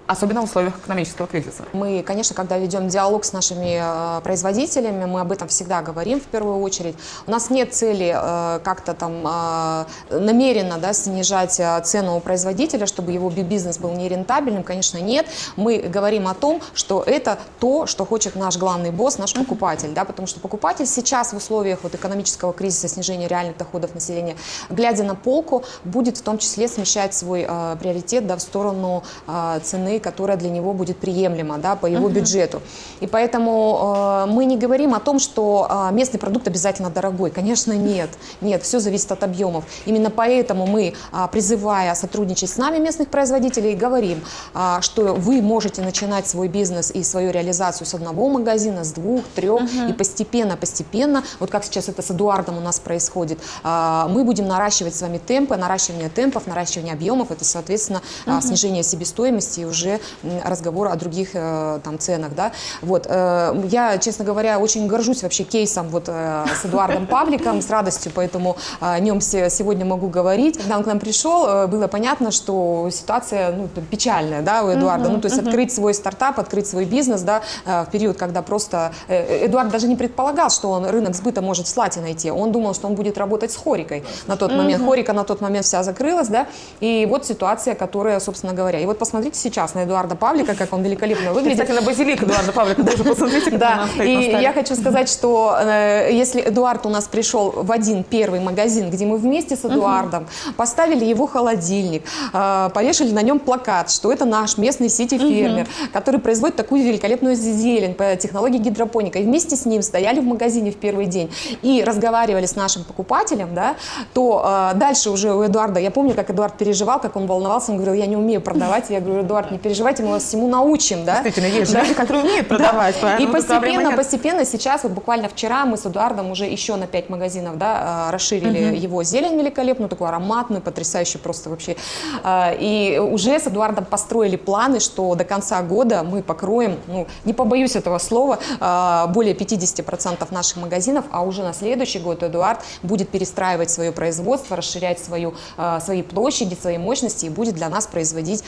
особенно 0.08 0.42
в 0.42 0.46
условиях 0.46 0.78
экономического 0.78 1.28
кризиса? 1.28 1.64
Мы, 1.74 2.02
конечно, 2.02 2.36
когда 2.36 2.58
ведем 2.58 2.88
диалог 2.88 3.26
с 3.26 3.34
нашими 3.34 3.80
э, 3.82 4.22
производителями, 4.22 5.06
мы 5.06 5.22
об 5.22 5.32
этом 5.32 5.48
всегда 5.48 5.82
говорим 5.82 6.20
в 6.20 6.24
первую 6.24 6.60
очередь. 6.62 6.96
У 7.28 7.32
нас 7.32 7.50
нет 7.50 7.74
цели 7.74 8.14
э, 8.16 8.60
как-то 8.64 8.94
там 8.94 9.24
э, 9.26 9.86
намеренно 10.10 10.78
да, 10.78 10.94
снижать 10.94 11.62
цену 11.84 12.18
у 12.18 12.20
производителя, 12.20 12.86
чтобы 12.86 13.12
его 13.12 13.30
би- 13.30 13.44
бизнес 13.44 13.78
был 13.78 13.92
нерентабельным, 13.92 14.64
конечно, 14.64 14.98
нет. 14.98 15.28
Мы 15.56 15.80
говорим 15.80 16.28
о 16.28 16.34
том, 16.34 16.62
что 16.74 17.04
это 17.04 17.38
то, 17.60 17.86
что 17.86 18.06
хочет 18.06 18.36
наш 18.36 18.58
главный 18.58 18.92
босс, 18.92 19.18
наш 19.18 19.34
покупатель, 19.34 19.94
да, 19.94 20.06
потому 20.06 20.28
что 20.28 20.40
покупатель 20.40 20.86
сейчас 20.86 21.34
в 21.34 21.38
условиях 21.38 21.80
вот 21.84 21.96
экономического 21.96 22.54
кризиса, 22.54 22.88
снижения 22.88 23.28
реальных 23.28 23.58
доходов 23.58 23.94
населения, 23.94 24.36
глядя 24.70 25.04
на 25.04 25.16
полку, 25.16 25.64
будет 25.84 26.18
в 26.18 26.22
том 26.22 26.38
числе 26.38 26.68
смещать 26.68 27.14
свой 27.14 27.46
э, 27.48 27.76
приоритет 27.80 28.26
да, 28.28 28.38
в 28.38 28.42
сторону 28.42 29.04
э, 29.28 29.60
цены, 29.64 29.97
которая 30.00 30.38
для 30.38 30.50
него 30.50 30.74
будет 30.74 30.98
приемлема 30.98 31.58
да, 31.58 31.76
по 31.76 31.86
его 31.86 32.10
бюджету. 32.10 32.62
И 33.00 33.08
поэтому 33.08 34.26
э, 34.28 34.32
мы 34.32 34.46
не 34.46 34.58
говорим 34.58 34.94
о 34.94 35.00
том, 35.00 35.20
что 35.20 35.68
э, 35.70 35.94
местный 35.94 36.20
продукт 36.20 36.48
обязательно 36.48 36.90
дорогой. 36.90 37.32
Конечно, 37.32 37.74
нет. 37.74 38.10
Нет, 38.42 38.64
все 38.64 38.80
зависит 38.80 39.12
от 39.12 39.24
объемов. 39.24 39.66
Именно 39.86 40.10
поэтому 40.10 40.66
мы, 40.66 40.94
а, 41.12 41.28
призывая 41.28 41.94
сотрудничать 41.96 42.50
с 42.50 42.58
нами 42.58 42.78
местных 42.78 43.10
производителей, 43.10 43.76
говорим, 43.76 44.24
а, 44.54 44.82
что 44.82 45.14
вы 45.14 45.42
можете 45.42 45.82
начинать 45.82 46.28
свой 46.28 46.48
бизнес 46.48 46.92
и 46.92 47.04
свою 47.04 47.32
реализацию 47.32 47.88
с 47.88 47.94
одного 47.94 48.30
магазина, 48.30 48.84
с 48.84 48.92
двух, 48.92 49.24
трех, 49.36 49.62
и 49.90 49.94
постепенно, 49.94 50.58
постепенно, 50.58 51.24
вот 51.40 51.50
как 51.52 51.64
сейчас 51.64 51.90
это 51.90 52.02
с 52.02 52.12
Эдуардом 52.12 52.58
у 52.58 52.62
нас 52.62 52.80
происходит, 52.80 53.40
а, 53.64 54.08
мы 54.08 54.24
будем 54.24 54.48
наращивать 54.48 54.96
с 54.96 55.02
вами 55.02 55.18
темпы, 55.18 55.56
наращивание 55.56 56.10
темпов, 56.10 56.48
наращивание 56.48 56.94
объемов, 56.94 57.32
это, 57.32 57.46
соответственно, 57.46 58.02
а, 58.26 58.42
снижение 58.42 58.84
себестоимости 58.84 59.62
и 59.62 59.66
уже 59.66 59.87
м, 60.24 60.32
разговор 60.46 60.88
о 60.88 60.96
других 60.96 61.30
э, 61.34 61.80
там 61.84 62.00
ценах, 62.00 62.34
да. 62.36 62.52
Вот, 62.82 63.06
э, 63.10 63.64
я, 63.70 63.98
честно 63.98 64.26
говоря, 64.26 64.60
очень 64.60 64.88
горжусь 64.88 65.24
вообще 65.24 65.44
кейсом 65.44 65.88
вот 65.90 66.06
э, 66.08 66.46
с 66.62 66.66
Эдуардом 66.66 67.08
Павликом, 67.08 67.62
с 67.62 67.70
радостью, 67.70 68.12
поэтому 68.16 68.58
о 68.80 69.00
нем 69.00 69.22
се- 69.22 69.50
сегодня 69.50 69.86
могу 69.86 70.08
говорить. 70.08 70.58
Когда 70.58 70.78
он 70.78 70.84
к 70.84 70.88
нам 70.88 71.00
пришел, 71.00 71.68
было 71.68 71.88
понятно, 71.88 72.32
что 72.32 72.90
ситуация 72.92 73.52
ну, 73.52 73.68
печальная, 73.92 74.42
да, 74.42 74.64
у 74.64 74.70
Эдуарда. 74.70 75.10
Ну, 75.10 75.22
то 75.22 75.28
есть 75.28 75.40
открыть 75.40 75.74
свой 75.74 75.94
стартап, 75.94 76.40
открыть 76.40 76.68
свой 76.68 76.86
бизнес, 76.86 77.22
да, 77.22 77.42
в 77.66 77.88
период, 77.92 78.18
когда 78.18 78.42
просто 78.42 78.92
Эдуард 79.08 79.70
даже 79.70 79.88
не 79.88 79.96
предполагал, 79.96 80.50
что 80.50 80.70
он 80.72 80.86
рынок 80.86 81.16
сбыта 81.16 81.42
может 81.42 81.66
в 81.66 81.70
Слате 81.70 82.02
найти. 82.02 82.32
Он 82.32 82.52
думал, 82.52 82.74
что 82.74 82.88
он 82.88 82.96
будет 82.96 83.18
работать 83.18 83.52
с 83.52 83.56
Хорикой 83.58 84.04
на 84.28 84.36
тот 84.38 84.52
момент. 84.52 84.84
Хорика 84.86 85.14
на 85.14 85.24
тот 85.24 85.42
момент 85.42 85.66
вся 85.66 85.84
закрылась, 85.84 86.28
да, 86.28 86.48
и 86.80 87.06
вот 87.10 87.26
ситуация, 87.26 87.76
которая, 87.76 88.20
собственно 88.20 88.54
говоря. 88.54 88.80
И 88.80 88.86
вот 88.86 89.00
посмотрите 89.00 89.38
сейчас 89.40 89.76
на 89.78 89.84
Эдуарда 89.84 90.16
Павлика, 90.16 90.56
как 90.56 90.74
он 90.74 90.82
великолепно 90.84 91.34
выглядит. 91.34 91.62
Кстати, 91.62 91.80
на 91.80 91.86
базилик 91.86 92.24
Эдуарда 92.24 92.52
Павлика 92.52 92.84
тоже 92.84 93.04
посмотрите, 93.04 93.52
как 93.52 93.60
Да, 93.60 93.88
и 94.04 94.42
я 94.42 94.54
хочу 94.54 94.76
сказать, 94.76 95.10
что 95.10 95.56
э, 95.60 96.10
если 96.12 96.42
Эдуард 96.42 96.86
у 96.86 96.90
нас 96.90 97.06
пришел 97.06 97.52
в 97.52 97.72
один 97.72 98.04
первый 98.04 98.40
магазин, 98.40 98.90
где 98.90 99.06
мы 99.06 99.18
вместе 99.18 99.56
с 99.56 99.66
Эдуардом 99.66 100.28
поставили 100.56 101.06
его 101.06 101.28
холодильник, 101.28 102.04
э, 102.34 102.70
повешали 102.74 103.12
на 103.12 103.22
нем 103.22 103.40
плакат, 103.40 103.92
что 103.92 104.12
это 104.12 104.26
наш 104.26 104.58
местный 104.58 104.90
сити-фермер, 104.90 105.68
который 105.94 106.20
производит 106.20 106.56
такую 106.56 106.84
великолепную 106.84 107.36
зелень 107.36 107.94
по 107.94 108.16
технологии 108.16 108.58
гидропоника. 108.58 109.20
И 109.20 109.24
вместе 109.24 109.56
с 109.56 109.66
ним 109.66 109.82
стояли 109.82 110.20
в 110.20 110.26
магазине 110.26 110.72
в 110.72 110.78
первый 110.78 111.06
день 111.06 111.32
и 111.62 111.84
разговаривали 111.84 112.46
с 112.46 112.56
нашим 112.56 112.84
покупателем, 112.84 113.54
да, 113.54 113.76
то 114.14 114.72
э, 114.74 114.78
дальше 114.78 115.12
уже 115.12 115.34
у 115.34 115.46
Эдуарда, 115.46 115.80
я 115.80 115.92
помню, 115.92 116.14
как 116.16 116.30
Эдуард 116.30 116.58
переживал, 116.58 117.00
как 117.00 117.16
он 117.16 117.28
волновался, 117.28 117.72
он 117.72 117.78
говорил, 117.78 117.94
я 117.94 118.08
не 118.08 118.18
умею 118.18 118.42
продавать. 118.42 118.90
Я 118.90 119.02
говорю, 119.02 119.22
Эдуард, 119.22 119.52
не 119.52 119.58
переживайте, 119.68 120.04
мы 120.04 120.12
вас 120.12 120.24
всему 120.24 120.48
научим. 120.48 121.04
Да? 121.06 121.22
Действительно, 121.22 121.48
есть 121.48 121.74
Да. 121.74 121.82
люди, 121.82 121.94
которые 121.94 122.24
умеют 122.24 122.48
продавать, 122.48 122.96
И 123.20 123.28
постепенно, 123.28 123.92
постепенно 123.96 124.46
сейчас, 124.46 124.84
вот 124.84 124.94
буквально 124.94 125.28
вчера 125.28 125.66
мы 125.66 125.78
с 125.78 125.86
Эдуардом 125.86 126.32
уже 126.32 126.46
еще 126.46 126.76
на 126.76 126.88
5 126.88 127.10
магазинов 127.10 127.58
да, 127.58 128.08
а, 128.08 128.12
расширили 128.12 128.76
его 128.76 129.04
зелень 129.04 129.38
великолепную, 129.38 129.90
такую 129.90 130.08
ароматную, 130.08 130.62
потрясающую 130.62 131.22
просто 131.22 131.50
вообще. 131.50 131.76
А, 132.24 132.54
И 132.60 132.98
уже 132.98 133.40
с 133.40 133.48
Эдуардом 133.48 133.86
построили 133.86 134.36
планы, 134.38 134.80
что 134.80 135.16
до 135.16 135.24
конца 135.24 135.62
года 135.62 136.04
мы 136.04 136.22
покроем, 136.24 136.78
ну, 136.88 137.08
не 137.26 137.34
побоюсь 137.34 137.76
этого 137.76 137.98
слова, 137.98 138.40
а, 138.60 139.08
более 139.08 139.34
50% 139.34 140.32
наших 140.32 140.58
магазинов, 140.58 141.06
а 141.12 141.24
уже 141.24 141.44
на 141.44 141.54
следующий 141.54 142.00
год 142.00 142.24
Эдуард 142.24 142.60
будет 142.84 143.10
перестраивать 143.10 143.70
свое 143.70 143.92
производство, 143.92 144.56
расширять 144.56 145.00
свою, 145.04 145.34
свои 145.82 146.02
площади, 146.02 146.56
свои 146.60 146.78
мощности 146.78 147.26
и 147.26 147.30
будет 147.30 147.56
для 147.56 147.70
нас 147.70 147.88
производить 147.88 148.44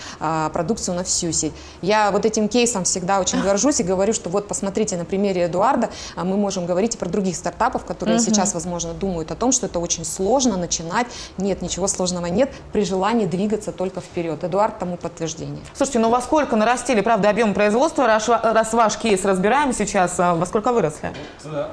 продукцию 0.53 0.95
на 0.95 1.03
всю 1.09 1.31
сеть. 1.31 1.53
Я 1.81 2.11
вот 2.11 2.25
этим 2.25 2.47
кейсом 2.47 2.83
всегда 2.83 3.19
очень 3.19 3.41
горжусь 3.41 3.79
и 3.79 3.83
говорю, 3.83 4.13
что 4.13 4.29
вот 4.29 4.47
посмотрите 4.47 4.95
на 4.97 5.05
примере 5.05 5.45
Эдуарда, 5.45 5.89
а 6.15 6.23
мы 6.23 6.37
можем 6.37 6.65
говорить 6.65 6.95
и 6.95 6.97
про 6.97 7.09
других 7.09 7.35
стартапов, 7.35 7.85
которые 7.85 8.19
сейчас, 8.19 8.53
возможно, 8.53 8.93
думают 8.93 9.31
о 9.31 9.35
том, 9.35 9.51
что 9.51 9.65
это 9.65 9.79
очень 9.79 10.05
сложно 10.05 10.57
начинать. 10.57 11.07
Нет, 11.37 11.61
ничего 11.61 11.87
сложного 11.87 12.27
нет, 12.27 12.51
при 12.71 12.83
желании 12.85 13.25
двигаться 13.25 13.71
только 13.71 14.01
вперед. 14.01 14.43
Эдуард 14.43 14.79
тому 14.79 14.97
подтверждение. 14.97 15.63
Слушайте, 15.75 15.99
ну 15.99 16.09
во 16.09 16.21
сколько 16.21 16.55
нарастили, 16.55 17.01
правда, 17.01 17.29
объем 17.29 17.53
производства, 17.53 18.05
раз, 18.07 18.27
ва- 18.27 18.41
раз 18.41 18.73
ваш 18.73 18.97
кейс 18.97 19.25
разбираем 19.25 19.73
сейчас, 19.73 20.19
а 20.19 20.35
во 20.35 20.45
сколько 20.45 20.71
выросли? 20.71 21.11
Вот, 21.43 21.67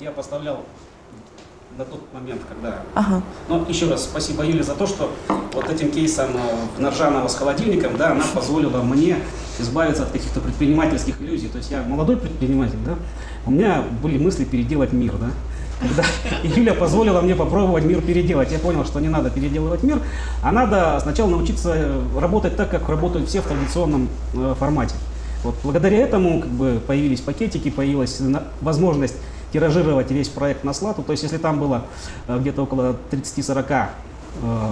Я 0.00 0.10
поставлял 0.10 0.58
до 1.80 1.86
тот 1.86 2.00
момент, 2.12 2.42
когда... 2.46 2.82
Ага. 2.94 3.22
Но 3.48 3.64
еще 3.66 3.88
раз 3.88 4.04
спасибо 4.04 4.44
Юле 4.44 4.62
за 4.62 4.74
то, 4.74 4.86
что 4.86 5.10
вот 5.54 5.70
этим 5.70 5.90
кейсом 5.90 6.28
э, 6.34 6.80
Наржанова 6.80 7.26
с 7.26 7.34
холодильником, 7.34 7.96
да, 7.96 8.12
она 8.12 8.24
позволила 8.34 8.82
мне 8.82 9.16
избавиться 9.58 10.02
от 10.02 10.10
каких-то 10.10 10.40
предпринимательских 10.40 11.22
иллюзий. 11.22 11.48
То 11.48 11.56
есть 11.56 11.70
я 11.70 11.82
молодой 11.82 12.18
предприниматель, 12.18 12.76
да, 12.84 12.96
у 13.46 13.50
меня 13.50 13.82
были 14.02 14.18
мысли 14.18 14.44
переделать 14.44 14.92
мир, 14.92 15.14
да. 15.18 15.30
Когда 15.80 16.04
Юля 16.54 16.74
позволила 16.74 17.22
мне 17.22 17.34
попробовать 17.34 17.84
мир 17.84 18.02
переделать, 18.02 18.52
я 18.52 18.58
понял, 18.58 18.84
что 18.84 19.00
не 19.00 19.08
надо 19.08 19.30
переделывать 19.30 19.82
мир, 19.82 20.00
а 20.42 20.52
надо 20.52 20.98
сначала 21.00 21.30
научиться 21.30 21.94
работать 22.14 22.56
так, 22.56 22.70
как 22.70 22.90
работают 22.90 23.26
все 23.30 23.40
в 23.40 23.46
традиционном 23.46 24.10
э, 24.34 24.54
формате. 24.58 24.96
Вот 25.42 25.54
благодаря 25.62 25.96
этому 25.96 26.42
как 26.42 26.50
бы, 26.50 26.78
появились 26.86 27.20
пакетики, 27.22 27.70
появилась 27.70 28.20
на- 28.20 28.42
возможность 28.60 29.16
тиражировать 29.52 30.10
весь 30.10 30.28
проект 30.28 30.64
на 30.64 30.72
слату. 30.72 31.02
То 31.02 31.12
есть 31.12 31.22
если 31.22 31.38
там 31.38 31.58
было 31.58 31.84
э, 32.28 32.38
где-то 32.38 32.62
около 32.62 32.96
30-40 33.10 33.86
э, 34.42 34.70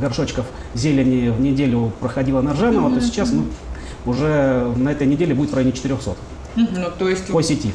горшочков 0.00 0.46
зелени 0.74 1.28
в 1.30 1.40
неделю 1.40 1.92
проходила 2.00 2.40
Наржанова, 2.40 2.90
то 2.94 3.00
сейчас 3.00 3.30
мы 3.32 3.44
уже 4.06 4.72
на 4.76 4.90
этой 4.90 5.06
неделе 5.06 5.34
будет 5.34 5.50
в 5.50 5.54
районе 5.54 5.72
400 5.72 6.16
Ну, 6.56 6.66
то 6.98 7.08
есть 7.08 7.26
по 7.28 7.42
сети. 7.42 7.72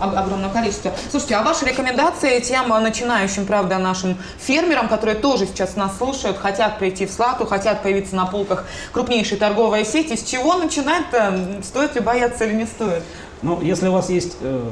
Ог- 0.00 0.14
огромное 0.16 0.50
количество. 0.50 0.92
Слушайте, 1.10 1.36
а 1.36 1.42
ваши 1.42 1.64
рекомендации 1.66 2.40
тем 2.40 2.68
начинающим, 2.68 3.46
правда, 3.46 3.78
нашим 3.78 4.16
фермерам, 4.38 4.88
которые 4.88 5.14
тоже 5.14 5.46
сейчас 5.46 5.76
нас 5.76 5.96
слушают, 5.98 6.36
хотят 6.38 6.78
прийти 6.78 7.06
в 7.06 7.12
Слату, 7.12 7.46
хотят 7.46 7.82
появиться 7.82 8.16
на 8.16 8.26
полках 8.26 8.64
крупнейшей 8.92 9.36
торговой 9.38 9.84
сети, 9.84 10.16
с 10.16 10.22
чего 10.24 10.54
начинать-то? 10.54 11.60
Стоит 11.62 11.94
ли 11.94 12.00
бояться 12.00 12.44
или 12.44 12.54
не 12.54 12.66
стоит? 12.66 13.02
Ну, 13.42 13.60
если 13.60 13.88
у 13.88 13.92
вас 13.92 14.10
есть, 14.10 14.36
э, 14.40 14.68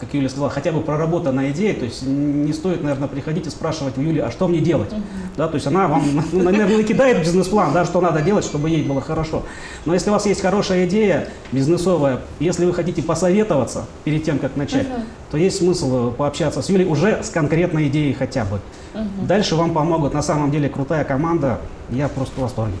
как 0.00 0.14
Юля 0.14 0.28
сказала, 0.28 0.50
хотя 0.50 0.72
бы 0.72 0.80
проработанная 0.80 1.50
идея, 1.50 1.74
то 1.74 1.84
есть 1.84 2.02
не 2.02 2.52
стоит, 2.52 2.82
наверное, 2.82 3.08
приходить 3.08 3.46
и 3.46 3.50
спрашивать 3.50 3.98
у 3.98 4.00
Юли, 4.00 4.20
а 4.20 4.30
что 4.30 4.48
мне 4.48 4.60
делать? 4.60 4.90
Да, 5.36 5.48
то 5.48 5.54
есть 5.54 5.66
она 5.66 5.86
вам, 5.88 6.02
ну, 6.32 6.42
наверное, 6.42 6.78
накидает 6.78 7.20
бизнес-план, 7.20 7.72
да, 7.72 7.84
что 7.84 8.00
надо 8.00 8.22
делать, 8.22 8.44
чтобы 8.44 8.70
ей 8.70 8.82
было 8.82 9.00
хорошо. 9.00 9.42
Но 9.84 9.94
если 9.94 10.10
у 10.10 10.12
вас 10.12 10.26
есть 10.26 10.40
хорошая 10.40 10.86
идея 10.86 11.28
бизнесовая, 11.52 12.20
если 12.38 12.64
вы 12.64 12.72
хотите 12.72 13.02
посоветоваться 13.02 13.86
перед 14.04 14.24
тем, 14.24 14.38
как 14.38 14.56
начать, 14.56 14.86
то 15.30 15.36
есть 15.36 15.58
смысл 15.58 16.10
пообщаться 16.12 16.62
с 16.62 16.68
Юлей 16.68 16.86
уже 16.86 17.22
с 17.22 17.30
конкретной 17.30 17.88
идеей 17.88 18.14
хотя 18.14 18.44
бы. 18.44 18.60
Дальше 19.26 19.54
вам 19.54 19.72
помогут 19.72 20.14
на 20.14 20.22
самом 20.22 20.50
деле 20.50 20.68
крутая 20.68 21.04
команда. 21.04 21.60
Я 21.90 22.08
просто 22.08 22.34
в 22.36 22.42
восторге. 22.42 22.74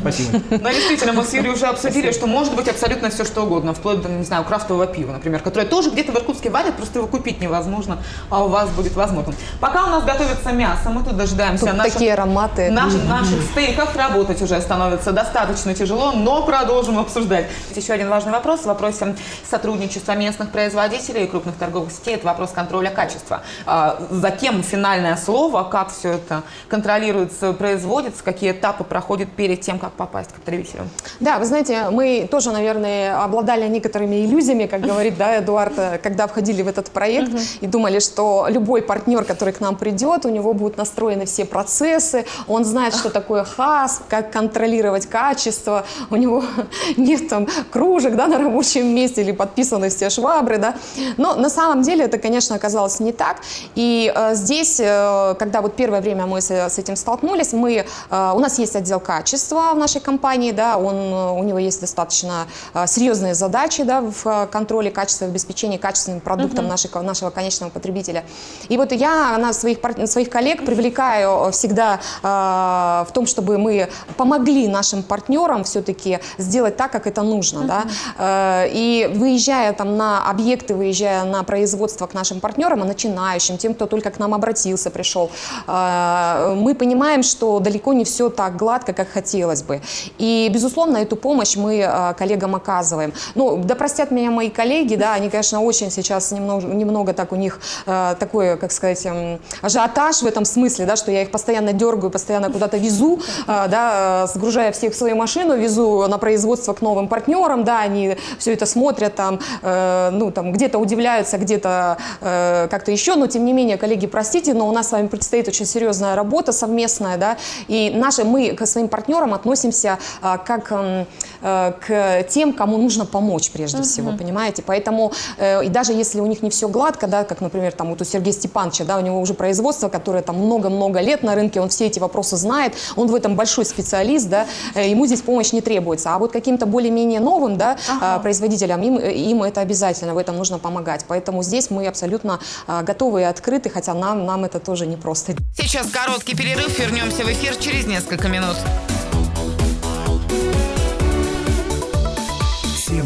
Спасибо. 0.00 0.40
Но 0.50 0.58
Ну, 0.58 0.70
действительно, 0.70 1.12
мы 1.12 1.24
с 1.24 1.32
Юрией 1.32 1.54
уже 1.54 1.66
обсудили, 1.66 2.12
что 2.12 2.26
может 2.26 2.54
быть 2.54 2.68
абсолютно 2.68 3.10
все 3.10 3.24
что 3.24 3.42
угодно, 3.42 3.72
вплоть 3.74 4.02
до, 4.02 4.08
не 4.08 4.24
знаю, 4.24 4.44
крафтового 4.44 4.86
пива, 4.86 5.12
например, 5.12 5.40
которое 5.40 5.66
тоже 5.66 5.90
где-то 5.90 6.12
в 6.12 6.16
Иркутске 6.16 6.50
варят, 6.50 6.74
просто 6.76 6.98
его 6.98 7.08
купить 7.08 7.40
невозможно, 7.40 7.98
а 8.30 8.44
у 8.44 8.48
вас 8.48 8.68
будет 8.70 8.94
возможно. 8.94 9.32
Пока 9.60 9.84
у 9.84 9.90
нас 9.90 10.04
готовится 10.04 10.52
мясо, 10.52 10.90
мы 10.90 11.02
тут 11.04 11.16
дожидаемся 11.16 11.66
Тут 11.66 11.76
наших- 11.76 11.92
такие 11.94 12.12
ароматы. 12.12 12.70
Наших, 12.70 13.04
наших 13.08 13.42
стейков 13.50 13.96
работать 13.96 14.42
уже 14.42 14.60
становится 14.60 15.12
достаточно 15.12 15.74
тяжело, 15.74 16.12
но 16.12 16.42
продолжим 16.42 16.98
обсуждать. 16.98 17.46
Еще 17.74 17.92
один 17.92 18.08
важный 18.08 18.32
вопрос 18.32 18.60
в 18.60 18.66
вопросе 18.66 19.14
сотрудничества 19.48 20.12
местных 20.12 20.50
производителей 20.50 21.24
и 21.24 21.26
крупных 21.26 21.56
торговых 21.56 21.92
сетей. 21.92 22.14
Это 22.16 22.26
вопрос 22.26 22.50
контроля 22.50 22.90
качества. 22.90 23.42
А, 23.66 23.98
За 24.10 24.30
кем 24.30 24.62
финальное 24.62 25.16
слово, 25.16 25.62
как 25.64 25.90
все 25.92 26.12
это 26.14 26.42
контролируется, 26.68 27.52
производится, 27.52 28.22
какие 28.22 28.52
этапы 28.52 28.84
проходят 28.84 29.30
перед 29.30 29.60
тем, 29.60 29.77
как 29.78 29.92
попасть 29.92 30.30
к 30.32 30.34
потребителю? 30.34 30.88
Да, 31.20 31.38
вы 31.38 31.44
знаете, 31.44 31.90
мы 31.90 32.28
тоже, 32.30 32.50
наверное, 32.52 33.22
обладали 33.22 33.66
некоторыми 33.68 34.24
иллюзиями, 34.24 34.66
как 34.66 34.80
говорит 34.80 35.16
да, 35.16 35.38
Эдуард, 35.38 35.74
когда 36.02 36.26
входили 36.26 36.62
в 36.62 36.68
этот 36.68 36.90
проект 36.90 37.32
и 37.60 37.66
думали, 37.66 37.98
что 37.98 38.46
любой 38.48 38.82
партнер, 38.82 39.24
который 39.24 39.52
к 39.52 39.60
нам 39.60 39.76
придет, 39.76 40.24
у 40.26 40.30
него 40.30 40.52
будут 40.52 40.76
настроены 40.76 41.26
все 41.26 41.44
процессы, 41.44 42.24
он 42.46 42.64
знает, 42.64 42.94
что 42.94 43.10
такое 43.10 43.44
ХАС, 43.44 44.02
как 44.08 44.30
контролировать 44.32 45.06
качество, 45.06 45.84
у 46.10 46.16
него 46.16 46.44
нет 46.96 47.28
там 47.28 47.46
кружек 47.70 48.16
да, 48.16 48.26
на 48.26 48.38
рабочем 48.38 48.86
месте 48.94 49.22
или 49.22 49.32
подписаны 49.32 49.88
все 49.88 50.10
швабры. 50.10 50.58
Да. 50.58 50.74
Но 51.16 51.34
на 51.34 51.50
самом 51.50 51.82
деле 51.82 52.04
это, 52.04 52.18
конечно, 52.18 52.56
оказалось 52.56 53.00
не 53.00 53.12
так. 53.12 53.38
И 53.74 54.12
э, 54.14 54.34
здесь, 54.34 54.80
э, 54.80 55.34
когда 55.38 55.60
вот 55.60 55.76
первое 55.76 56.00
время 56.00 56.26
мы 56.26 56.40
с, 56.40 56.50
с 56.50 56.78
этим 56.78 56.96
столкнулись, 56.96 57.52
мы, 57.52 57.84
э, 58.10 58.32
у 58.34 58.38
нас 58.38 58.58
есть 58.58 58.76
отдел 58.76 59.00
качества 59.00 59.57
в 59.74 59.78
нашей 59.78 60.00
компании, 60.00 60.52
да, 60.52 60.78
он, 60.78 60.96
э, 60.96 61.30
у 61.32 61.42
него 61.42 61.58
есть 61.58 61.80
достаточно 61.80 62.46
э, 62.74 62.86
серьезные 62.86 63.34
задачи 63.34 63.82
да, 63.82 64.00
в 64.00 64.26
э, 64.26 64.46
контроле 64.46 64.90
качества, 64.90 65.26
в 65.26 65.28
обеспечении 65.28 65.78
качественным 65.78 66.20
продуктом 66.20 66.66
нашей, 66.66 66.90
нашего 67.02 67.30
конечного 67.30 67.70
потребителя. 67.70 68.24
И 68.68 68.76
вот 68.76 68.92
я 68.92 69.36
на 69.38 69.52
своих, 69.52 69.78
своих 70.06 70.30
коллег 70.30 70.64
привлекаю 70.64 71.50
всегда 71.52 72.00
э, 72.22 73.04
в 73.08 73.12
том, 73.12 73.26
чтобы 73.26 73.58
мы 73.58 73.88
помогли 74.16 74.68
нашим 74.68 75.02
партнерам 75.02 75.64
все-таки 75.64 76.20
сделать 76.38 76.76
так, 76.76 76.92
как 76.92 77.06
это 77.06 77.22
нужно. 77.22 77.64
Да? 77.64 77.84
Э, 78.18 78.68
и 78.70 79.10
выезжая 79.14 79.72
там 79.72 79.96
на 79.96 80.30
объекты, 80.30 80.74
выезжая 80.74 81.24
на 81.24 81.42
производство 81.42 82.06
к 82.06 82.14
нашим 82.14 82.40
партнерам, 82.40 82.84
и 82.84 82.86
начинающим, 82.86 83.58
тем, 83.58 83.74
кто 83.74 83.86
только 83.86 84.10
к 84.10 84.18
нам 84.18 84.34
обратился, 84.34 84.90
пришел, 84.90 85.30
э, 85.66 86.54
мы 86.56 86.74
понимаем, 86.74 87.22
что 87.22 87.58
далеко 87.60 87.92
не 87.92 88.04
все 88.04 88.28
так 88.28 88.56
гладко, 88.56 88.92
как 88.92 89.08
хотелось 89.08 89.47
бы. 89.62 89.80
И, 90.18 90.50
безусловно, 90.52 90.98
эту 90.98 91.16
помощь 91.16 91.56
мы 91.56 91.78
э, 91.78 92.14
коллегам 92.14 92.54
оказываем. 92.54 93.12
Ну, 93.34 93.56
да 93.56 93.74
простят 93.74 94.10
меня 94.10 94.30
мои 94.30 94.50
коллеги, 94.50 94.96
да, 94.96 95.14
они, 95.14 95.30
конечно, 95.30 95.60
очень 95.62 95.90
сейчас 95.90 96.32
немного, 96.32 96.66
немного 96.66 97.12
так 97.12 97.32
у 97.32 97.36
них 97.36 97.60
э, 97.86 98.14
такой, 98.18 98.56
как 98.56 98.72
сказать, 98.72 99.04
эм, 99.06 99.40
ажиотаж 99.62 100.22
в 100.22 100.26
этом 100.26 100.44
смысле, 100.44 100.86
да, 100.86 100.96
что 100.96 101.10
я 101.10 101.22
их 101.22 101.30
постоянно 101.30 101.72
дергаю, 101.72 102.10
постоянно 102.10 102.50
куда-то 102.50 102.76
везу, 102.76 103.20
э, 103.46 103.68
да, 103.68 104.24
э, 104.24 104.32
сгружая 104.34 104.72
всех 104.72 104.92
в 104.92 104.96
свою 104.96 105.16
машину, 105.16 105.56
везу 105.56 106.06
на 106.08 106.18
производство 106.18 106.72
к 106.74 106.82
новым 106.82 107.08
партнерам, 107.08 107.64
да, 107.64 107.80
они 107.80 108.16
все 108.38 108.52
это 108.52 108.66
смотрят, 108.66 109.14
там, 109.14 109.40
э, 109.62 110.10
ну, 110.12 110.30
там, 110.30 110.52
где-то 110.52 110.78
удивляются, 110.78 111.38
где-то 111.38 111.98
э, 112.20 112.68
как-то 112.70 112.90
еще, 112.90 113.14
но, 113.14 113.26
тем 113.26 113.44
не 113.44 113.52
менее, 113.52 113.76
коллеги, 113.76 114.06
простите, 114.06 114.54
но 114.54 114.68
у 114.68 114.72
нас 114.72 114.88
с 114.88 114.92
вами 114.92 115.08
предстоит 115.08 115.48
очень 115.48 115.66
серьезная 115.66 116.14
работа 116.14 116.52
совместная, 116.52 117.16
да, 117.16 117.36
и 117.68 117.92
наши, 117.94 118.24
мы 118.24 118.52
к 118.52 118.66
своим 118.66 118.88
партнерам 118.88 119.34
относимся 119.38 119.98
а, 120.20 120.38
как 120.38 120.72
м, 120.72 121.06
э, 121.42 121.72
к 121.80 122.22
тем, 122.28 122.52
кому 122.52 122.76
нужно 122.78 123.06
помочь 123.06 123.50
прежде 123.50 123.82
всего, 123.82 124.12
понимаете, 124.12 124.62
поэтому, 124.62 125.12
э, 125.38 125.64
и 125.64 125.68
даже 125.68 125.92
если 125.92 126.20
у 126.20 126.26
них 126.26 126.42
не 126.42 126.50
все 126.50 126.68
гладко, 126.68 127.06
да, 127.06 127.24
как, 127.24 127.40
например, 127.40 127.72
там 127.72 127.90
вот 127.90 128.00
у 128.02 128.04
Сергея 128.04 128.32
Степановича, 128.32 128.84
да, 128.84 128.96
у 128.98 129.00
него 129.00 129.20
уже 129.20 129.34
производство, 129.34 129.88
которое 129.88 130.22
там 130.22 130.36
много-много 130.36 131.00
лет 131.00 131.22
на 131.22 131.34
рынке, 131.34 131.60
он 131.60 131.68
все 131.68 131.86
эти 131.86 131.98
вопросы 131.98 132.36
знает, 132.36 132.74
он 132.96 133.08
в 133.08 133.14
этом 133.14 133.36
большой 133.36 133.64
специалист, 133.64 134.28
да, 134.28 134.46
э, 134.74 134.88
ему 134.88 135.06
здесь 135.06 135.22
помощь 135.22 135.52
не 135.52 135.60
требуется, 135.60 136.14
а 136.14 136.18
вот 136.18 136.32
каким-то 136.32 136.66
более-менее 136.66 137.20
новым, 137.20 137.56
да, 137.56 137.76
а, 138.00 138.18
производителям, 138.18 138.82
им, 138.82 138.98
им 138.98 139.42
это 139.42 139.60
обязательно, 139.60 140.14
в 140.14 140.18
этом 140.18 140.36
нужно 140.36 140.58
помогать, 140.58 141.04
поэтому 141.08 141.42
здесь 141.42 141.70
мы 141.70 141.86
абсолютно 141.86 142.40
а, 142.66 142.82
готовы 142.82 143.20
и 143.20 143.24
открыты, 143.24 143.70
хотя 143.70 143.94
нам, 143.94 144.26
нам 144.26 144.44
это 144.44 144.58
тоже 144.58 144.86
непросто. 144.86 145.34
Сейчас 145.56 145.86
короткий 145.88 146.36
перерыв, 146.36 146.78
вернемся 146.78 147.24
в 147.24 147.28
эфир 147.28 147.56
через 147.56 147.86
несколько 147.86 148.28
минут. 148.28 148.56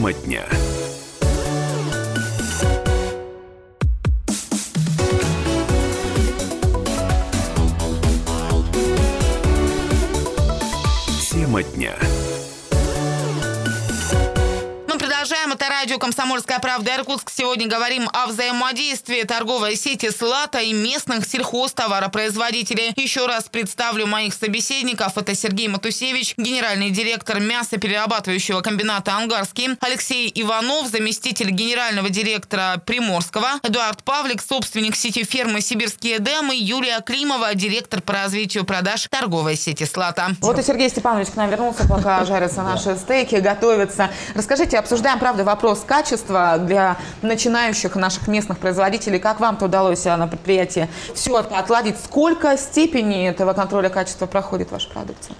Тема 0.02 0.12
дня. 0.14 0.44
Тема 11.30 11.62
дня. 11.62 11.94
Мы 14.88 14.98
продолжаем. 14.98 15.52
Это 15.52 15.68
радио 15.82 15.98
«Комсомольская 15.98 16.60
правда» 16.60 16.94
Иркутск. 16.94 17.28
Сегодня 17.28 17.66
говорим 17.66 18.08
о 18.12 18.28
взаимодействии 18.28 19.22
торговой 19.24 19.74
сети 19.74 20.10
«Слата» 20.12 20.60
и 20.60 20.72
местных 20.72 21.26
сельхозтоваропроизводителей. 21.26 22.92
Еще 22.94 23.26
раз 23.26 23.48
представлю 23.50 24.06
моих 24.06 24.32
собеседников. 24.32 25.18
Это 25.18 25.34
Сергей 25.34 25.66
Матусевич, 25.66 26.34
генеральный 26.36 26.90
директор 26.90 27.40
мясоперерабатывающего 27.40 28.60
комбината 28.60 29.16
«Ангарский», 29.16 29.70
Алексей 29.80 30.30
Иванов, 30.32 30.86
заместитель 30.86 31.50
генерального 31.50 32.10
директора 32.10 32.80
Приморского, 32.86 33.58
Эдуард 33.64 34.04
Павлик, 34.04 34.40
собственник 34.40 34.94
сети 34.94 35.24
фермы 35.24 35.60
«Сибирские 35.62 36.20
Дэмы», 36.20 36.54
Юлия 36.54 37.00
Климова, 37.00 37.56
директор 37.56 38.00
по 38.00 38.12
развитию 38.12 38.64
продаж 38.64 39.08
торговой 39.10 39.56
сети 39.56 39.82
«Слата». 39.82 40.28
Вот 40.42 40.60
и 40.60 40.62
Сергей 40.62 40.90
Степанович 40.90 41.30
к 41.30 41.34
нам 41.34 41.50
вернулся, 41.50 41.88
пока 41.88 42.24
жарятся 42.24 42.62
наши 42.62 42.96
стейки, 42.96 43.34
готовятся. 43.34 44.12
Расскажите, 44.36 44.78
обсуждаем, 44.78 45.18
правда, 45.18 45.42
вопрос 45.42 45.71
качества 45.80 46.58
для 46.58 46.96
начинающих 47.22 47.96
наших 47.96 48.28
местных 48.28 48.58
производителей. 48.58 49.18
Как 49.18 49.40
вам-то 49.40 49.66
удалось 49.66 50.06
а, 50.06 50.16
на 50.16 50.26
предприятии 50.26 50.88
все 51.14 51.40
это 51.40 51.58
отладить? 51.58 51.96
Сколько 51.98 52.56
степеней 52.56 53.28
этого 53.28 53.52
контроля 53.52 53.88
качества 53.88 54.26
проходит 54.26 54.70
ваша 54.70 54.88
продукция? 54.90 55.36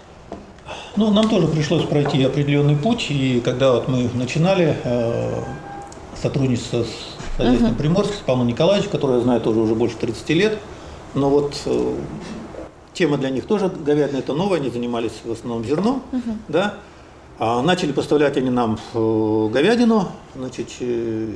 Ну, 0.97 1.11
нам 1.11 1.29
тоже 1.29 1.49
пришлось 1.49 1.85
пройти 1.85 2.23
определенный 2.23 2.77
путь, 2.77 3.07
и 3.11 3.41
когда 3.45 3.73
вот 3.73 3.89
мы 3.89 4.11
начинали 4.15 4.77
э, 4.85 5.43
сотрудничество 6.21 6.85
с 6.85 7.37
хозяйством 7.37 7.75
Приморск, 7.75 8.15
с 8.15 8.19
Павлом 8.19 8.47
Николаевичем, 8.47 8.91
которого 8.91 9.17
я 9.17 9.23
знаю 9.23 9.41
тоже 9.41 9.61
уже 9.61 9.75
больше 9.75 9.97
30 9.97 10.29
лет. 10.31 10.59
Но 11.15 11.29
вот 11.31 11.55
э, 11.67 11.95
тема 12.95 13.19
для 13.19 13.31
них 13.31 13.47
тоже 13.47 13.69
говядина 13.69 14.19
это 14.19 14.33
новая, 14.33 14.59
они 14.61 14.71
занимались 14.71 15.13
в 15.25 15.33
основном 15.33 15.65
зерном, 15.65 16.03
да. 16.49 16.75
А 17.39 17.63
начали 17.63 17.93
поставлять 17.93 18.37
они 18.37 18.51
нам 18.51 18.79
э, 18.95 19.49
говядину, 19.53 20.09
значит, 20.37 20.69
э, 20.81 20.85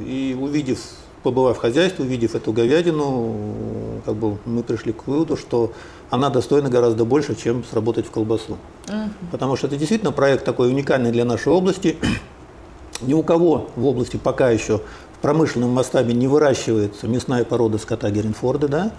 и 0.07 0.37
увидев, 0.39 0.79
побывав 1.23 1.57
в 1.57 1.61
хозяйстве, 1.61 2.05
увидев 2.05 2.35
эту 2.35 2.53
говядину, 2.53 3.35
как 4.05 4.15
бы 4.15 4.39
мы 4.45 4.63
пришли 4.63 4.93
к 4.93 5.07
выводу, 5.07 5.37
что 5.37 5.73
она 6.11 6.31
достойна 6.31 6.69
гораздо 6.69 7.05
больше, 7.05 7.35
чем 7.35 7.65
сработать 7.65 8.07
в 8.07 8.11
колбасу. 8.11 8.59
Потому 9.33 9.57
что 9.57 9.67
это 9.67 9.77
действительно 9.77 10.13
проект 10.13 10.45
такой 10.45 10.69
уникальный 10.69 11.11
для 11.11 11.25
нашей 11.25 11.53
области. 11.53 11.97
Ни 13.03 13.15
у 13.15 13.23
кого 13.23 13.69
в 13.75 13.87
области 13.87 14.17
пока 14.17 14.51
еще 14.51 14.79
в 14.79 15.19
промышленном 15.23 15.71
масштабе 15.71 16.15
не 16.15 16.29
выращивается 16.29 17.09
мясная 17.09 17.45
порода 17.45 17.79
скота 17.79 18.11
Геренфорда, 18.11 18.69
да? 18.69 18.93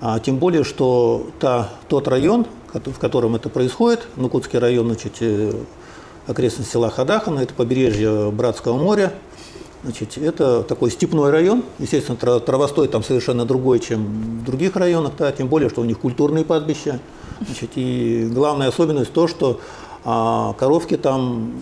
А 0.00 0.18
тем 0.20 0.38
более, 0.38 0.64
что 0.64 1.28
та, 1.38 1.70
тот 1.88 2.08
район, 2.08 2.46
в 2.72 2.98
котором 2.98 3.36
это 3.36 3.48
происходит, 3.48 4.06
Нукутский 4.16 4.58
район, 4.58 4.86
значит, 4.86 5.14
э, 5.20 5.52
окрестность 6.26 6.70
села 6.70 6.90
Хадахана, 6.90 7.40
это 7.40 7.54
побережье 7.54 8.30
Братского 8.30 8.76
моря, 8.76 9.12
значит, 9.84 10.16
это 10.18 10.62
такой 10.62 10.90
степной 10.90 11.30
район, 11.30 11.62
естественно, 11.78 12.16
тра- 12.16 12.38
травостой 12.40 12.88
там 12.88 13.02
совершенно 13.02 13.44
другой, 13.44 13.80
чем 13.80 14.40
в 14.40 14.44
других 14.44 14.76
районах, 14.76 15.12
да, 15.18 15.32
тем 15.32 15.48
более, 15.48 15.68
что 15.68 15.80
у 15.80 15.84
них 15.84 15.98
культурные 15.98 16.44
пастбища, 16.44 17.00
значит, 17.44 17.70
и 17.74 18.28
главная 18.32 18.68
особенность 18.68 19.12
то, 19.12 19.26
что 19.26 19.60
а, 20.04 20.52
коровки 20.54 20.96
там 20.96 21.52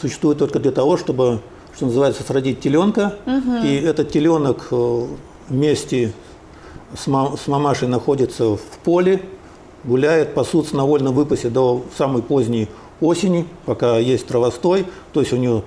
существуют 0.00 0.38
только 0.38 0.58
для 0.58 0.70
того, 0.72 0.96
чтобы, 0.96 1.40
что 1.74 1.86
называется, 1.86 2.22
сродить 2.22 2.60
теленка, 2.60 3.14
и 3.64 3.74
этот 3.76 4.10
теленок 4.12 4.68
э, 4.70 5.06
вместе 5.48 6.12
с, 6.98 7.06
ма- 7.06 7.36
с 7.42 7.46
мамашей 7.46 7.88
находится 7.88 8.56
в 8.56 8.60
поле, 8.84 9.22
гуляет, 9.84 10.34
пасутся 10.34 10.76
на 10.76 10.84
вольном 10.84 11.14
выпасе 11.14 11.48
до 11.48 11.82
самой 11.96 12.22
поздней 12.22 12.68
осени, 13.00 13.46
пока 13.66 13.98
есть 13.98 14.26
травостой, 14.26 14.86
то 15.12 15.20
есть 15.20 15.32
у 15.32 15.36
нее 15.36 15.62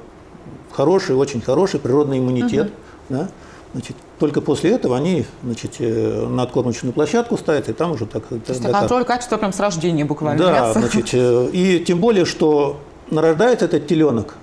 хороший, 0.71 1.15
очень 1.15 1.41
хороший 1.41 1.79
природный 1.79 2.19
иммунитет. 2.19 2.71
Да? 3.09 3.29
Значит, 3.73 3.95
только 4.19 4.41
после 4.41 4.71
этого 4.71 4.97
они 4.97 5.25
значит, 5.43 5.75
э, 5.79 6.25
на 6.27 6.43
откормочную 6.43 6.93
площадку 6.93 7.37
ставятся, 7.37 7.71
и 7.71 7.73
там 7.73 7.91
уже 7.91 8.05
так... 8.05 8.23
То 8.27 8.35
есть 8.47 8.63
контроль 8.63 9.03
качества 9.03 9.37
прям 9.37 9.53
с 9.53 9.59
рождения 9.59 10.05
буквально. 10.05 10.43
Да, 10.43 10.51
мяса. 10.51 10.79
значит, 10.79 11.09
э, 11.13 11.49
и 11.51 11.79
тем 11.79 11.99
более, 11.99 12.25
что 12.25 12.79
нарождается 13.11 13.65
этот 13.65 13.87
теленок 13.87 14.35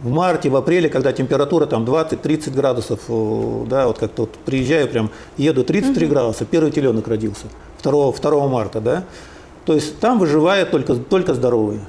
в 0.00 0.10
марте, 0.10 0.50
в 0.50 0.56
апреле, 0.56 0.88
когда 0.88 1.12
температура 1.12 1.66
там 1.66 1.84
20-30 1.84 2.50
градусов, 2.52 3.00
э, 3.08 3.64
да, 3.68 3.86
вот 3.86 3.98
как-то 3.98 4.22
вот 4.22 4.30
приезжаю 4.44 4.88
прям, 4.88 5.10
еду 5.36 5.64
33 5.64 6.06
градуса, 6.06 6.44
первый 6.44 6.70
теленок 6.70 7.08
родился, 7.08 7.46
2, 7.82 8.12
2 8.12 8.48
марта, 8.48 8.80
да, 8.80 9.04
то 9.64 9.74
есть 9.74 9.98
там 9.98 10.18
выживает 10.18 10.70
только, 10.70 10.94
только 10.94 11.34
здоровые. 11.34 11.80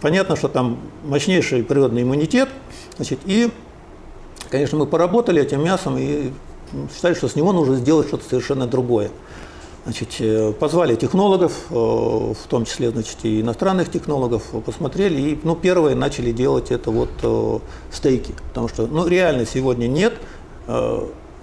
Понятно, 0.00 0.36
что 0.36 0.48
там 0.48 0.78
мощнейший 1.04 1.62
природный 1.62 2.02
иммунитет, 2.02 2.48
значит, 2.96 3.20
и, 3.24 3.50
конечно, 4.50 4.78
мы 4.78 4.86
поработали 4.86 5.40
этим 5.40 5.62
мясом 5.62 5.96
и 5.96 6.32
считали, 6.94 7.14
что 7.14 7.28
с 7.28 7.36
него 7.36 7.52
нужно 7.52 7.76
сделать 7.76 8.08
что-то 8.08 8.28
совершенно 8.28 8.66
другое. 8.66 9.10
Значит, 9.84 10.16
э, 10.20 10.52
позвали 10.52 10.94
технологов, 10.94 11.52
э, 11.70 11.74
в 11.74 12.48
том 12.48 12.64
числе 12.64 12.90
значит, 12.90 13.18
и 13.22 13.42
иностранных 13.42 13.90
технологов, 13.90 14.42
э, 14.54 14.60
посмотрели, 14.60 15.20
и 15.20 15.38
ну, 15.42 15.54
первые 15.54 15.94
начали 15.94 16.32
делать 16.32 16.70
это 16.70 16.90
вот 16.90 17.10
стейки, 17.92 18.32
потому 18.48 18.68
что 18.68 18.86
ну, 18.86 19.06
реально 19.06 19.44
сегодня 19.44 19.86
нет 19.86 20.14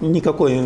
никакой, 0.02 0.60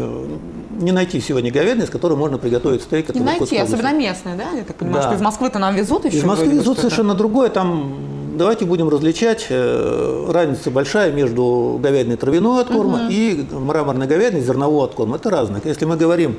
не 0.80 0.92
найти 0.92 1.20
сегодня 1.20 1.52
говядины, 1.52 1.84
из 1.84 1.90
которой 1.90 2.16
можно 2.16 2.38
приготовить 2.38 2.82
стейк. 2.82 3.14
Не 3.14 3.20
найти, 3.20 3.56
особенно 3.56 3.92
местные, 3.92 4.36
да? 4.36 4.50
Я 4.56 4.64
так 4.64 4.76
понимаю, 4.76 5.02
Да. 5.02 5.08
что 5.08 5.16
из 5.16 5.22
Москвы-то 5.22 5.58
нам 5.58 5.74
везут 5.76 6.04
еще. 6.04 6.18
Из 6.18 6.24
Москвы 6.24 6.48
везут 6.52 6.78
совершенно 6.78 7.14
другое. 7.14 7.48
Там 7.50 7.94
давайте 8.36 8.64
будем 8.64 8.88
различать. 8.88 9.46
э, 9.50 10.26
Разница 10.30 10.70
большая 10.70 11.12
между 11.12 11.78
говядиной 11.82 12.16
травяного 12.16 12.60
откорма 12.60 13.08
и 13.10 13.46
мраморной 13.52 14.06
говядиной 14.06 14.42
зернового 14.42 14.84
откорма. 14.84 15.16
Это 15.16 15.30
разное. 15.30 15.60
Если 15.64 15.84
мы 15.84 15.96
говорим 15.96 16.36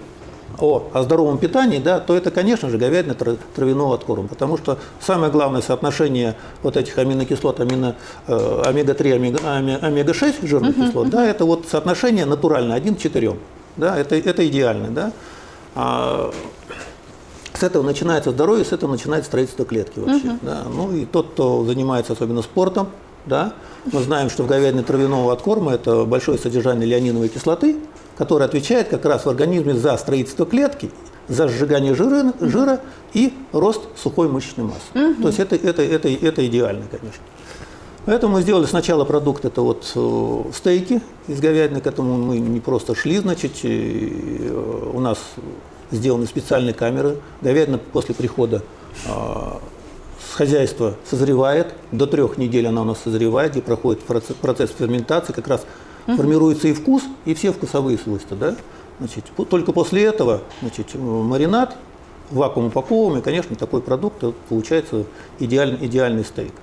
о, 0.60 0.90
о 0.94 1.04
здоровом 1.04 1.38
питании, 1.38 1.80
да, 1.80 2.00
то 2.00 2.16
это, 2.16 2.32
конечно 2.32 2.70
же, 2.70 2.78
говядина 2.78 3.14
тра- 3.14 3.38
травяного 3.56 3.96
откорма. 3.96 4.28
Потому 4.28 4.58
что 4.58 4.78
самое 5.00 5.32
главное 5.32 5.62
соотношение 5.62 6.36
вот 6.64 6.78
этих 6.78 6.98
аминокислот, 6.98 7.60
амино, 7.60 7.96
э, 8.28 8.62
омега-3, 8.66 9.14
омега, 9.14 9.40
оме- 9.44 9.78
омега-6 9.78 10.46
жирных 10.48 10.76
кислот, 10.76 11.10
да, 11.10 11.26
это 11.26 11.46
вот 11.46 11.66
соотношение 11.70 12.26
натуральное, 12.26 12.76
1 12.76 12.96
к 12.96 13.00
4. 13.00 13.36
Да, 13.78 13.98
это, 13.98 14.16
это 14.16 14.48
идеально. 14.48 14.90
Да. 14.90 15.12
А, 15.76 16.32
с 17.54 17.64
этого 17.64 17.84
начинается 17.84 18.32
здоровье, 18.32 18.66
с 18.66 18.72
этого 18.72 18.92
начинается 18.92 19.28
строительство 19.30 19.66
клетки 19.66 20.00
вообще. 20.00 20.38
Да. 20.42 20.64
Ну 20.72 20.92
и 20.96 21.06
тот, 21.06 21.32
кто 21.34 21.64
занимается 21.66 22.14
особенно 22.14 22.42
спортом, 22.42 22.90
да, 23.28 23.54
мы 23.92 24.02
знаем, 24.02 24.30
что 24.30 24.44
в 24.44 24.48
говядине 24.48 24.84
травяного 24.84 25.34
откорма 25.34 25.74
это 25.74 26.06
большое 26.06 26.38
содержание 26.38 26.88
леониновой 26.88 27.30
кислоты, 27.30 27.78
которая 28.18 28.48
отвечает 28.48 28.88
как 28.90 29.06
раз 29.06 29.26
в 29.26 29.30
организме 29.30 29.74
за 29.74 29.96
строительство 29.98 30.46
клетки, 30.46 30.92
за 31.28 31.48
сжигание 31.48 31.94
жира, 31.94 32.34
жира 32.40 32.80
и 33.14 33.34
рост 33.52 33.82
сухой 34.02 34.30
мышечной 34.30 34.66
массы. 34.66 35.16
То 35.22 35.28
есть 35.28 35.40
это, 35.40 35.56
это, 35.56 35.82
это, 35.82 36.10
это 36.10 36.48
идеально, 36.48 36.86
конечно. 36.90 37.22
Поэтому 38.06 38.36
мы 38.36 38.42
сделали 38.42 38.66
сначала 38.66 39.04
продукт, 39.04 39.44
это 39.44 39.62
вот 39.62 39.92
э, 39.94 40.44
стейки 40.56 41.02
из 41.28 41.42
говядины, 41.42 41.82
к 41.82 41.88
этому 41.88 42.16
мы 42.16 42.40
не 42.40 42.62
просто 42.62 42.96
шли, 42.96 43.18
значит, 43.18 43.52
э, 43.64 44.92
у 44.94 45.00
нас 45.02 45.18
сделаны 45.92 46.26
специальные 46.26 46.74
камеры. 46.74 47.18
Говядина 47.42 47.78
после 47.78 48.16
прихода 48.16 48.64
с 50.38 50.40
хозяйства 50.40 50.94
созревает, 51.10 51.74
до 51.92 52.06
трех 52.06 52.38
недель 52.38 52.68
она 52.68 52.84
у 52.84 52.86
нас 52.86 53.00
созревает, 53.04 53.54
где 53.54 53.62
проходит 53.62 54.02
процесс, 54.04 54.72
ферментации, 54.78 55.34
как 55.34 55.48
раз 55.48 55.66
формируется 56.06 56.68
и 56.68 56.74
вкус, 56.74 57.02
и 57.26 57.34
все 57.34 57.52
вкусовые 57.52 57.98
свойства. 57.98 58.38
Да? 58.38 58.56
Значит, 59.00 59.26
только 59.50 59.72
после 59.72 60.04
этого 60.04 60.42
значит, 60.62 60.90
э, 60.94 60.98
маринад, 61.00 61.76
вакуум 62.30 62.68
упаковываем, 62.68 63.20
и, 63.20 63.24
конечно, 63.24 63.56
такой 63.56 63.82
продукт 63.82 64.24
э, 64.24 64.32
получается 64.48 65.06
идеальный, 65.40 65.88
идеальный 65.88 66.24
стейк. 66.24 66.54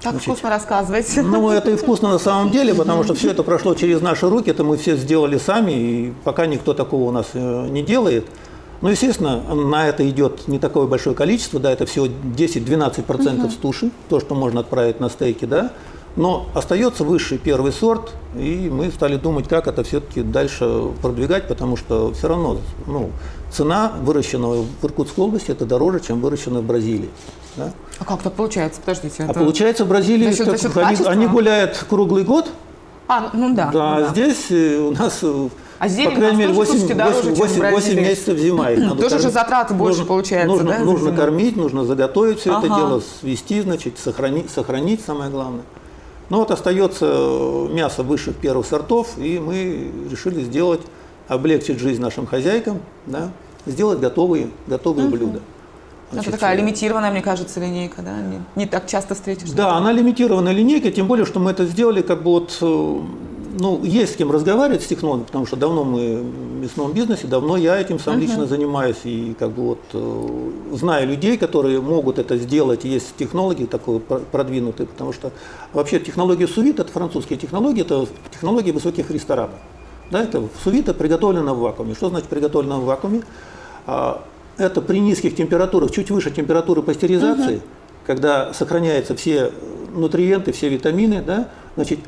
Так 0.00 0.16
вкусно 0.16 0.50
рассказываете. 0.50 1.22
Ну, 1.22 1.50
это 1.50 1.70
и 1.70 1.76
вкусно 1.76 2.10
на 2.10 2.18
самом 2.18 2.50
деле, 2.50 2.74
потому 2.74 3.04
что 3.04 3.14
все 3.14 3.30
это 3.30 3.44
прошло 3.44 3.74
через 3.74 4.00
наши 4.00 4.28
руки, 4.28 4.50
это 4.50 4.64
мы 4.64 4.76
все 4.76 4.96
сделали 4.96 5.38
сами, 5.38 5.70
и 5.72 6.12
пока 6.24 6.46
никто 6.46 6.74
такого 6.74 7.04
у 7.04 7.12
нас 7.12 7.28
э, 7.34 7.68
не 7.68 7.82
делает. 7.82 8.26
Ну, 8.82 8.88
естественно, 8.88 9.54
на 9.54 9.86
это 9.86 10.08
идет 10.08 10.48
не 10.48 10.58
такое 10.58 10.86
большое 10.86 11.14
количество, 11.14 11.60
да, 11.60 11.70
это 11.70 11.86
всего 11.86 12.06
10-12% 12.06 13.50
с 13.50 13.54
туши, 13.54 13.90
то, 14.08 14.18
что 14.18 14.34
можно 14.34 14.60
отправить 14.60 14.98
на 14.98 15.08
стейки, 15.08 15.44
да, 15.44 15.70
но 16.16 16.46
остается 16.52 17.04
высший 17.04 17.38
первый 17.38 17.72
сорт, 17.72 18.12
и 18.36 18.68
мы 18.70 18.90
стали 18.90 19.16
думать, 19.16 19.48
как 19.48 19.68
это 19.68 19.84
все-таки 19.84 20.22
дальше 20.22 20.88
продвигать, 21.00 21.46
потому 21.48 21.76
что 21.76 22.12
все 22.12 22.28
равно 22.28 22.58
ну, 22.86 23.10
цена 23.52 23.92
выращенного 24.02 24.62
в 24.80 24.84
Иркутской 24.84 25.24
области 25.24 25.52
это 25.52 25.64
дороже, 25.64 26.00
чем 26.00 26.20
выращенная 26.20 26.60
в 26.60 26.64
Бразилии. 26.64 27.08
Да? 27.56 27.72
А 27.98 28.04
как 28.04 28.22
так 28.22 28.32
получается? 28.32 28.80
Подождите. 28.80 29.22
А 29.22 29.30
это- 29.30 29.40
получается, 29.40 29.84
в 29.84 29.88
Бразилии 29.88 30.30
За 30.30 30.36
счет- 30.36 30.50
за 30.50 30.58
счет 30.58 30.76
они, 30.76 30.96
они 31.06 31.26
гуляют 31.28 31.84
круглый 31.88 32.24
год, 32.24 32.48
А, 33.14 33.30
ну 33.34 33.54
да. 33.54 33.70
да, 33.70 33.98
ну 34.00 34.06
а 34.06 34.08
здесь 34.10 34.46
э, 34.50 34.78
у 34.78 34.90
нас, 34.92 35.18
э, 35.22 35.48
А 35.78 35.88
зелень 35.88 36.10
по 36.12 36.16
крайней 36.16 36.36
мере, 36.38 36.48
тоже, 36.54 36.58
8, 36.60 36.70
слушайте, 36.70 36.94
дороже, 36.94 37.22
чем 37.36 37.46
в 37.46 37.58
Бразилии. 37.58 38.00
месяцев 38.00 38.38
зима. 38.38 38.70
их 38.70 38.78
надо 38.88 38.94
Тоже 39.02 39.08
же 39.10 39.16
кормить. 39.16 39.34
затраты 39.34 39.74
больше 39.74 39.98
Нужно- 39.98 40.06
получается, 40.08 40.48
нужно, 40.48 40.70
да, 40.70 40.78
Нужно 40.78 41.06
зиму? 41.10 41.16
кормить, 41.18 41.56
нужно 41.56 41.84
заготовить 41.84 42.38
все 42.40 42.50
это 42.58 42.66
Ага. 42.66 42.76
дело, 42.76 43.02
свести, 43.20 43.60
значит, 43.60 43.98
сохранить, 43.98 44.50
сохранить 44.50 45.00
самое 45.04 45.30
главное. 45.30 45.62
Ну 46.30 46.38
вот 46.38 46.50
остается 46.50 47.06
э, 47.10 47.68
мясо 47.72 48.02
высших 48.02 48.36
первых 48.36 48.64
сортов, 48.66 49.18
и 49.18 49.38
мы 49.38 49.90
решили 50.10 50.42
сделать, 50.42 50.80
облегчить 51.28 51.78
жизнь 51.78 52.00
нашим 52.00 52.26
хозяйкам, 52.26 52.80
да, 53.06 53.30
сделать 53.66 54.00
готовые, 54.00 54.48
готовые 54.66 55.08
блюда. 55.08 55.40
Это 56.12 56.30
такая 56.30 56.54
э, 56.54 56.58
лимитированная, 56.58 57.10
мне 57.10 57.22
кажется, 57.22 57.60
линейка, 57.60 58.02
да? 58.02 58.16
Не, 58.20 58.40
не 58.56 58.66
так 58.66 58.86
часто 58.86 59.14
встретишь. 59.14 59.50
Да, 59.50 59.76
она 59.76 59.92
лимитированная 59.92 60.52
линейка, 60.52 60.90
тем 60.90 61.06
более, 61.06 61.26
что 61.26 61.40
мы 61.40 61.50
это 61.50 61.64
сделали 61.66 62.02
как 62.02 62.22
бы 62.22 62.30
вот, 62.30 62.58
э, 62.60 62.98
ну, 63.58 63.84
есть 63.84 64.14
с 64.14 64.16
кем 64.16 64.30
разговаривать 64.30 64.82
с 64.82 64.86
технологами, 64.86 65.24
потому 65.24 65.46
что 65.46 65.56
давно 65.56 65.84
мы 65.84 66.16
в 66.22 66.62
мясном 66.62 66.92
бизнесе, 66.92 67.26
давно 67.26 67.56
я 67.56 67.78
этим 67.78 67.98
сам 67.98 68.18
лично 68.18 68.46
занимаюсь, 68.46 68.96
и 69.04 69.34
как 69.38 69.50
бы 69.50 69.62
вот 69.62 69.80
э, 69.92 70.50
знаю 70.72 71.06
людей, 71.08 71.36
которые 71.36 71.80
могут 71.80 72.18
это 72.18 72.36
сделать, 72.38 72.84
есть 72.84 73.14
технологии 73.16 73.66
такой 73.66 74.00
про- 74.00 74.20
продвинутые, 74.20 74.86
потому 74.86 75.12
что 75.12 75.32
вообще 75.72 76.00
технология 76.00 76.46
сувит, 76.48 76.80
это 76.80 76.90
французские 76.90 77.38
технологии, 77.38 77.82
это 77.82 78.06
технологии 78.30 78.70
высоких 78.72 79.10
ресторанов. 79.10 79.56
Да, 80.10 80.22
это 80.22 80.42
сувита 80.62 80.92
приготовлено 80.92 81.54
в 81.54 81.60
вакууме. 81.60 81.94
Что 81.94 82.10
значит 82.10 82.28
приготовлено 82.28 82.80
в 82.80 82.84
вакууме? 82.84 83.22
Это 84.62 84.80
при 84.80 85.00
низких 85.00 85.34
температурах, 85.34 85.90
чуть 85.90 86.12
выше 86.12 86.30
температуры 86.30 86.82
пастеризации, 86.82 87.62
когда 88.06 88.54
сохраняются 88.54 89.16
все 89.16 89.50
нутриенты, 89.92 90.52
все 90.52 90.68
витамины, 90.68 91.20
да, 91.20 91.48
значит, 91.74 91.98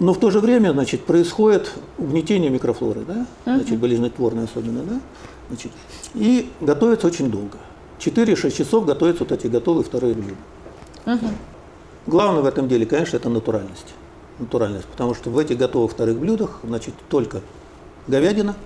но 0.00 0.12
в 0.12 0.18
то 0.18 0.32
же 0.32 0.40
время, 0.40 0.72
значит, 0.72 1.04
происходит 1.04 1.70
угнетение 1.96 2.50
микрофлоры, 2.50 3.02
да, 3.06 3.24
значит, 3.44 3.78
болезнетворное 3.78 4.46
особенно, 4.46 4.82
да, 4.82 5.00
значит, 5.48 5.70
и 6.14 6.50
готовится 6.60 7.06
очень 7.06 7.30
долго. 7.30 7.58
4-6 8.00 8.50
часов 8.50 8.84
готовятся 8.84 9.22
вот 9.22 9.30
эти 9.30 9.46
готовые 9.46 9.84
вторые 9.84 10.14
блюда. 10.14 11.20
Главное 12.08 12.42
в 12.42 12.46
этом 12.46 12.66
деле, 12.66 12.84
конечно, 12.84 13.16
это 13.16 13.28
натуральность. 13.28 13.94
Натуральность, 14.40 14.86
потому 14.86 15.14
что 15.14 15.30
в 15.30 15.38
этих 15.38 15.56
готовых 15.56 15.92
вторых 15.92 16.18
блюдах, 16.18 16.58
значит, 16.64 16.94
только 17.08 17.42
говядина 18.08 18.56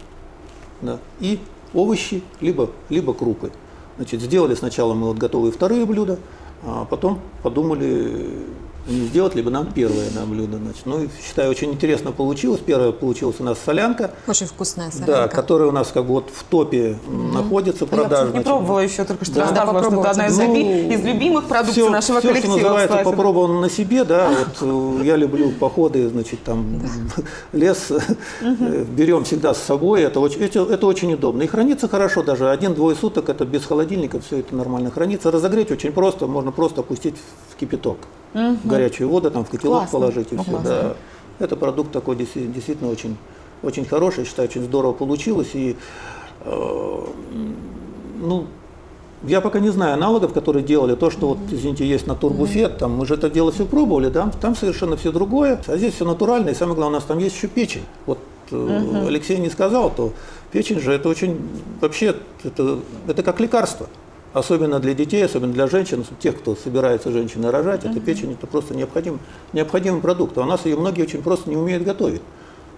да, 0.81 0.99
и 1.21 1.39
овощи, 1.75 2.23
либо, 2.41 2.71
либо 2.89 3.15
крупы. 3.15 3.51
Значит, 3.97 4.21
сделали 4.23 4.55
сначала 4.55 4.95
мы 4.95 5.09
вот 5.09 5.19
готовые 5.19 5.53
вторые 5.53 5.85
блюда, 5.85 6.19
а 6.63 6.85
потом 6.85 7.21
подумали, 7.43 8.45
не 8.87 9.07
сделать 9.07 9.35
либо 9.35 9.51
нам 9.51 9.73
первое 9.73 10.11
на 10.15 10.25
блюдо. 10.27 10.59
Значит. 10.59 10.83
Ну, 10.87 11.09
считаю, 11.25 11.51
очень 11.51 11.73
интересно 11.73 12.13
получилось. 12.13 12.61
Первое 12.65 12.93
получилось 12.93 13.37
у 13.39 13.45
нас 13.45 13.59
солянка. 13.65 14.13
Очень 14.27 14.47
вкусная 14.47 14.91
солянка. 14.91 15.13
Да, 15.13 15.29
которая 15.29 15.69
у 15.69 15.73
нас 15.73 15.89
как 15.93 16.05
бы 16.07 16.15
вот 16.15 16.31
в 16.35 16.45
топе 16.45 16.97
находится 17.35 17.87
Ну, 17.91 17.97
Я, 17.97 18.03
продажа. 18.03 18.33
не 18.33 18.41
пробовала 18.41 18.81
еще, 18.81 19.05
только 19.05 19.25
что 19.25 19.35
Да, 19.37 19.41
рассказывала, 19.43 19.83
что 19.85 20.01
это 20.01 20.11
одна 20.11 20.27
из, 20.27 20.39
Ну, 20.39 20.55
из 20.57 21.05
любимых 21.05 21.45
продукций 21.47 21.83
Все, 21.83 21.91
нашего 21.91 22.21
все, 22.21 22.29
коллектива. 22.29 22.55
что 22.55 22.63
называется, 22.63 22.97
кстати. 22.99 23.05
попробовано 23.17 23.61
на 23.61 23.71
себе, 23.71 24.05
да, 24.05 24.29
вот 24.29 24.59
э, 25.01 25.05
я 25.05 25.17
люблю 25.17 25.51
походы, 25.53 26.09
значит, 26.09 26.43
там 26.43 26.81
лес 27.53 27.91
э, 27.91 28.85
берем 28.97 29.25
всегда 29.25 29.55
с 29.55 29.59
собой, 29.63 30.03
это 30.03 30.21
очень, 30.21 30.41
это, 30.43 30.61
это 30.63 30.87
очень 30.87 31.13
удобно. 31.13 31.43
И 31.43 31.47
хранится 31.47 31.89
хорошо, 31.89 32.23
даже 32.23 32.51
один-двое 32.51 32.97
суток, 32.97 33.29
это 33.29 33.45
без 33.45 33.65
холодильника, 33.65 34.21
все 34.21 34.39
это 34.39 34.55
нормально 34.57 34.91
хранится. 34.91 35.31
Разогреть 35.31 35.71
очень 35.71 35.93
просто, 35.93 36.27
можно 36.27 36.51
просто 36.53 36.81
опустить 36.81 37.15
в 37.51 37.57
кипяток, 37.57 37.99
в 38.35 38.67
горячую 38.67 39.09
воду, 39.09 39.31
там 39.31 39.45
в 39.45 39.51
котелок 39.51 39.81
Классно. 39.81 39.99
положить 39.99 40.33
и 40.33 40.37
Ну, 40.37 40.43
все, 40.43 40.51
классно. 40.53 40.71
да. 40.71 40.95
Это 41.45 41.57
продукт 41.57 41.91
такой 41.93 42.17
действи- 42.17 42.47
действительно 42.53 42.91
очень, 42.91 43.17
очень 43.63 43.85
хороший, 43.85 44.25
считаю, 44.25 44.49
очень 44.49 44.63
здорово 44.63 44.93
получилось. 44.93 45.51
И 45.55 45.77
э, 46.45 47.05
ну, 48.21 48.47
я 49.25 49.41
пока 49.41 49.59
не 49.61 49.71
знаю 49.71 49.95
аналогов, 49.95 50.33
которые 50.33 50.63
делали 50.65 50.95
то, 50.95 51.11
что 51.11 51.29
вот, 51.29 51.39
извините, 51.51 51.87
есть 51.87 52.07
на 52.07 52.15
турбуфет, 52.15 52.79
там 52.79 52.97
мы 52.97 53.07
же 53.07 53.15
это 53.15 53.29
дело 53.31 53.53
все 53.53 53.67
пробовали, 53.67 54.09
да, 54.09 54.31
там 54.41 54.55
совершенно 54.55 54.97
все 54.97 55.13
другое, 55.13 55.61
а 55.67 55.77
здесь 55.77 55.95
все 55.95 56.05
натурально, 56.05 56.51
и 56.51 56.55
самое 56.55 56.77
главное, 56.77 56.97
у 56.99 57.01
нас 57.01 57.05
там 57.05 57.19
есть 57.19 57.37
еще 57.37 57.49
печень. 57.49 57.83
Вот 58.07 58.19
э, 58.51 59.05
Алексей 59.07 59.39
не 59.39 59.51
сказал, 59.51 59.91
то 59.91 60.13
печень 60.53 60.81
же 60.81 60.93
это 60.93 61.09
очень, 61.09 61.39
вообще, 61.81 62.15
это, 62.45 62.79
это 63.09 63.23
как 63.23 63.41
лекарство. 63.41 63.89
Особенно 64.33 64.79
для 64.79 64.95
детей, 64.95 65.25
особенно 65.25 65.53
для 65.53 65.67
женщин, 65.67 66.05
тех, 66.21 66.39
кто 66.39 66.55
собирается 66.55 67.11
женщины 67.11 67.51
рожать, 67.51 67.85
эта 67.85 67.99
печень 67.99 68.33
это 68.33 68.47
просто 68.47 68.75
необходим, 68.75 69.19
необходимый 69.53 70.01
продукт. 70.01 70.39
А 70.39 70.43
у 70.43 70.45
нас 70.45 70.67
ее 70.67 70.77
многие 70.77 71.03
очень 71.03 71.21
просто 71.21 71.51
не 71.51 71.57
умеют 71.57 71.83
готовить. 71.83 72.23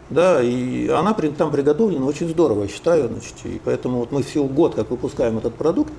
Да, 0.08 0.42
и 0.42 0.88
она 0.88 1.14
там 1.14 1.50
приготовлена 1.50 2.04
очень 2.04 2.28
здорово, 2.28 2.64
я 2.64 2.68
считаю, 2.68 3.08
значит, 3.08 3.34
и 3.44 3.60
поэтому 3.64 4.00
вот 4.00 4.12
мы 4.12 4.22
всего 4.22 4.44
год 4.44 4.74
как 4.74 4.90
выпускаем 4.90 5.38
этот 5.38 5.54
продукт, 5.54 5.92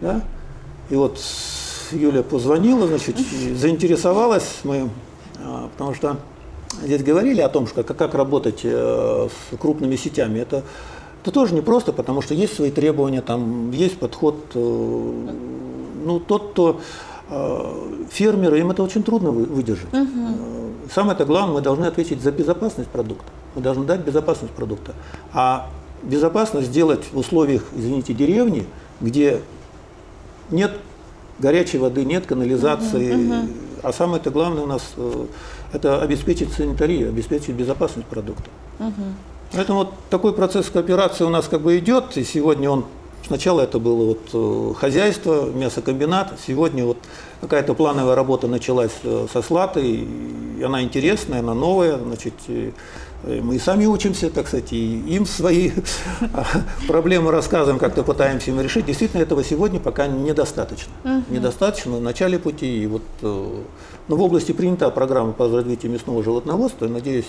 да, 0.00 0.22
и 0.90 0.96
вот 0.96 1.20
Юля 1.92 2.24
позвонила, 2.24 2.88
значит, 2.88 3.16
заинтересовалась 3.54 4.60
мы, 4.64 4.90
а, 5.38 5.68
потому 5.72 5.94
что 5.94 6.16
здесь 6.82 7.04
говорили 7.04 7.40
о 7.40 7.48
том, 7.48 7.66
что 7.68 7.84
как, 7.84 7.96
как 7.96 8.14
работать 8.14 8.60
э, 8.64 9.28
с 9.28 9.56
крупными 9.56 9.94
сетями, 9.94 10.40
это, 10.40 10.64
это 11.26 11.32
тоже 11.34 11.54
непросто, 11.54 11.92
потому 11.92 12.22
что 12.22 12.34
есть 12.34 12.54
свои 12.54 12.70
требования, 12.70 13.20
там 13.20 13.72
есть 13.72 13.98
подход, 13.98 14.36
э, 14.54 14.58
ну, 16.04 16.20
тот, 16.20 16.52
кто 16.52 16.80
э, 17.28 17.72
фермеры, 18.10 18.60
им 18.60 18.70
это 18.70 18.84
очень 18.84 19.02
трудно 19.02 19.32
вы- 19.32 19.44
выдержать. 19.46 19.92
Э, 19.92 20.06
Самое-то 20.94 21.24
главное, 21.24 21.54
мы 21.54 21.60
должны 21.62 21.86
ответить 21.86 22.22
за 22.22 22.30
безопасность 22.30 22.88
продукта. 22.90 23.24
Мы 23.56 23.62
должны 23.62 23.84
дать 23.84 24.02
безопасность 24.02 24.52
продукта. 24.52 24.94
А 25.32 25.68
безопасность 26.04 26.68
сделать 26.68 27.02
в 27.12 27.18
условиях, 27.18 27.64
извините, 27.76 28.14
деревни, 28.14 28.64
где 29.00 29.40
нет 30.52 30.70
горячей 31.40 31.78
воды, 31.78 32.04
нет 32.04 32.26
канализации. 32.26 33.12
А 33.82 33.92
самое-то 33.92 34.30
главное 34.30 34.62
у 34.62 34.66
нас 34.66 34.94
это 35.72 36.00
обеспечить 36.02 36.52
санитарию, 36.52 37.08
обеспечить 37.08 37.50
безопасность 37.56 38.06
продукта. 38.06 38.48
Поэтому 39.52 39.80
вот 39.80 39.94
такой 40.10 40.32
процесс 40.32 40.68
кооперации 40.70 41.24
у 41.24 41.30
нас 41.30 41.48
как 41.48 41.62
бы 41.62 41.78
идет, 41.78 42.16
и 42.16 42.24
сегодня 42.24 42.70
он 42.70 42.84
Сначала 43.26 43.62
это 43.62 43.80
было 43.80 44.06
вот 44.06 44.20
э, 44.32 44.74
хозяйство, 44.78 45.50
мясокомбинат. 45.50 46.34
Сегодня 46.46 46.84
вот 46.84 46.98
какая-то 47.40 47.74
плановая 47.74 48.14
работа 48.14 48.46
началась 48.46 48.92
э, 49.02 49.26
со 49.32 49.42
Слатой, 49.42 50.06
и 50.58 50.62
она 50.62 50.82
интересная, 50.82 51.40
она 51.40 51.52
новая. 51.52 51.98
Значит, 51.98 52.34
э, 52.46 52.70
мы 53.24 53.56
и 53.56 53.58
сами 53.58 53.86
учимся, 53.86 54.30
так 54.30 54.46
сказать, 54.46 54.72
и 54.72 55.00
им 55.00 55.26
свои 55.26 55.72
проблемы 56.86 57.32
рассказываем, 57.32 57.80
как-то 57.80 58.04
пытаемся 58.04 58.52
им 58.52 58.60
решить. 58.60 58.86
Действительно, 58.86 59.22
этого 59.22 59.42
сегодня 59.42 59.80
пока 59.80 60.06
недостаточно. 60.06 60.92
Недостаточно 61.28 61.96
в 61.96 62.00
начале 62.00 62.38
пути. 62.38 62.84
И 62.84 62.86
вот, 62.86 63.02
ну, 63.22 63.64
в 64.06 64.22
области 64.22 64.52
принята 64.52 64.88
программа 64.90 65.32
по 65.32 65.48
развитию 65.48 65.90
мясного 65.90 66.22
животноводства. 66.22 66.86
Надеюсь, 66.86 67.26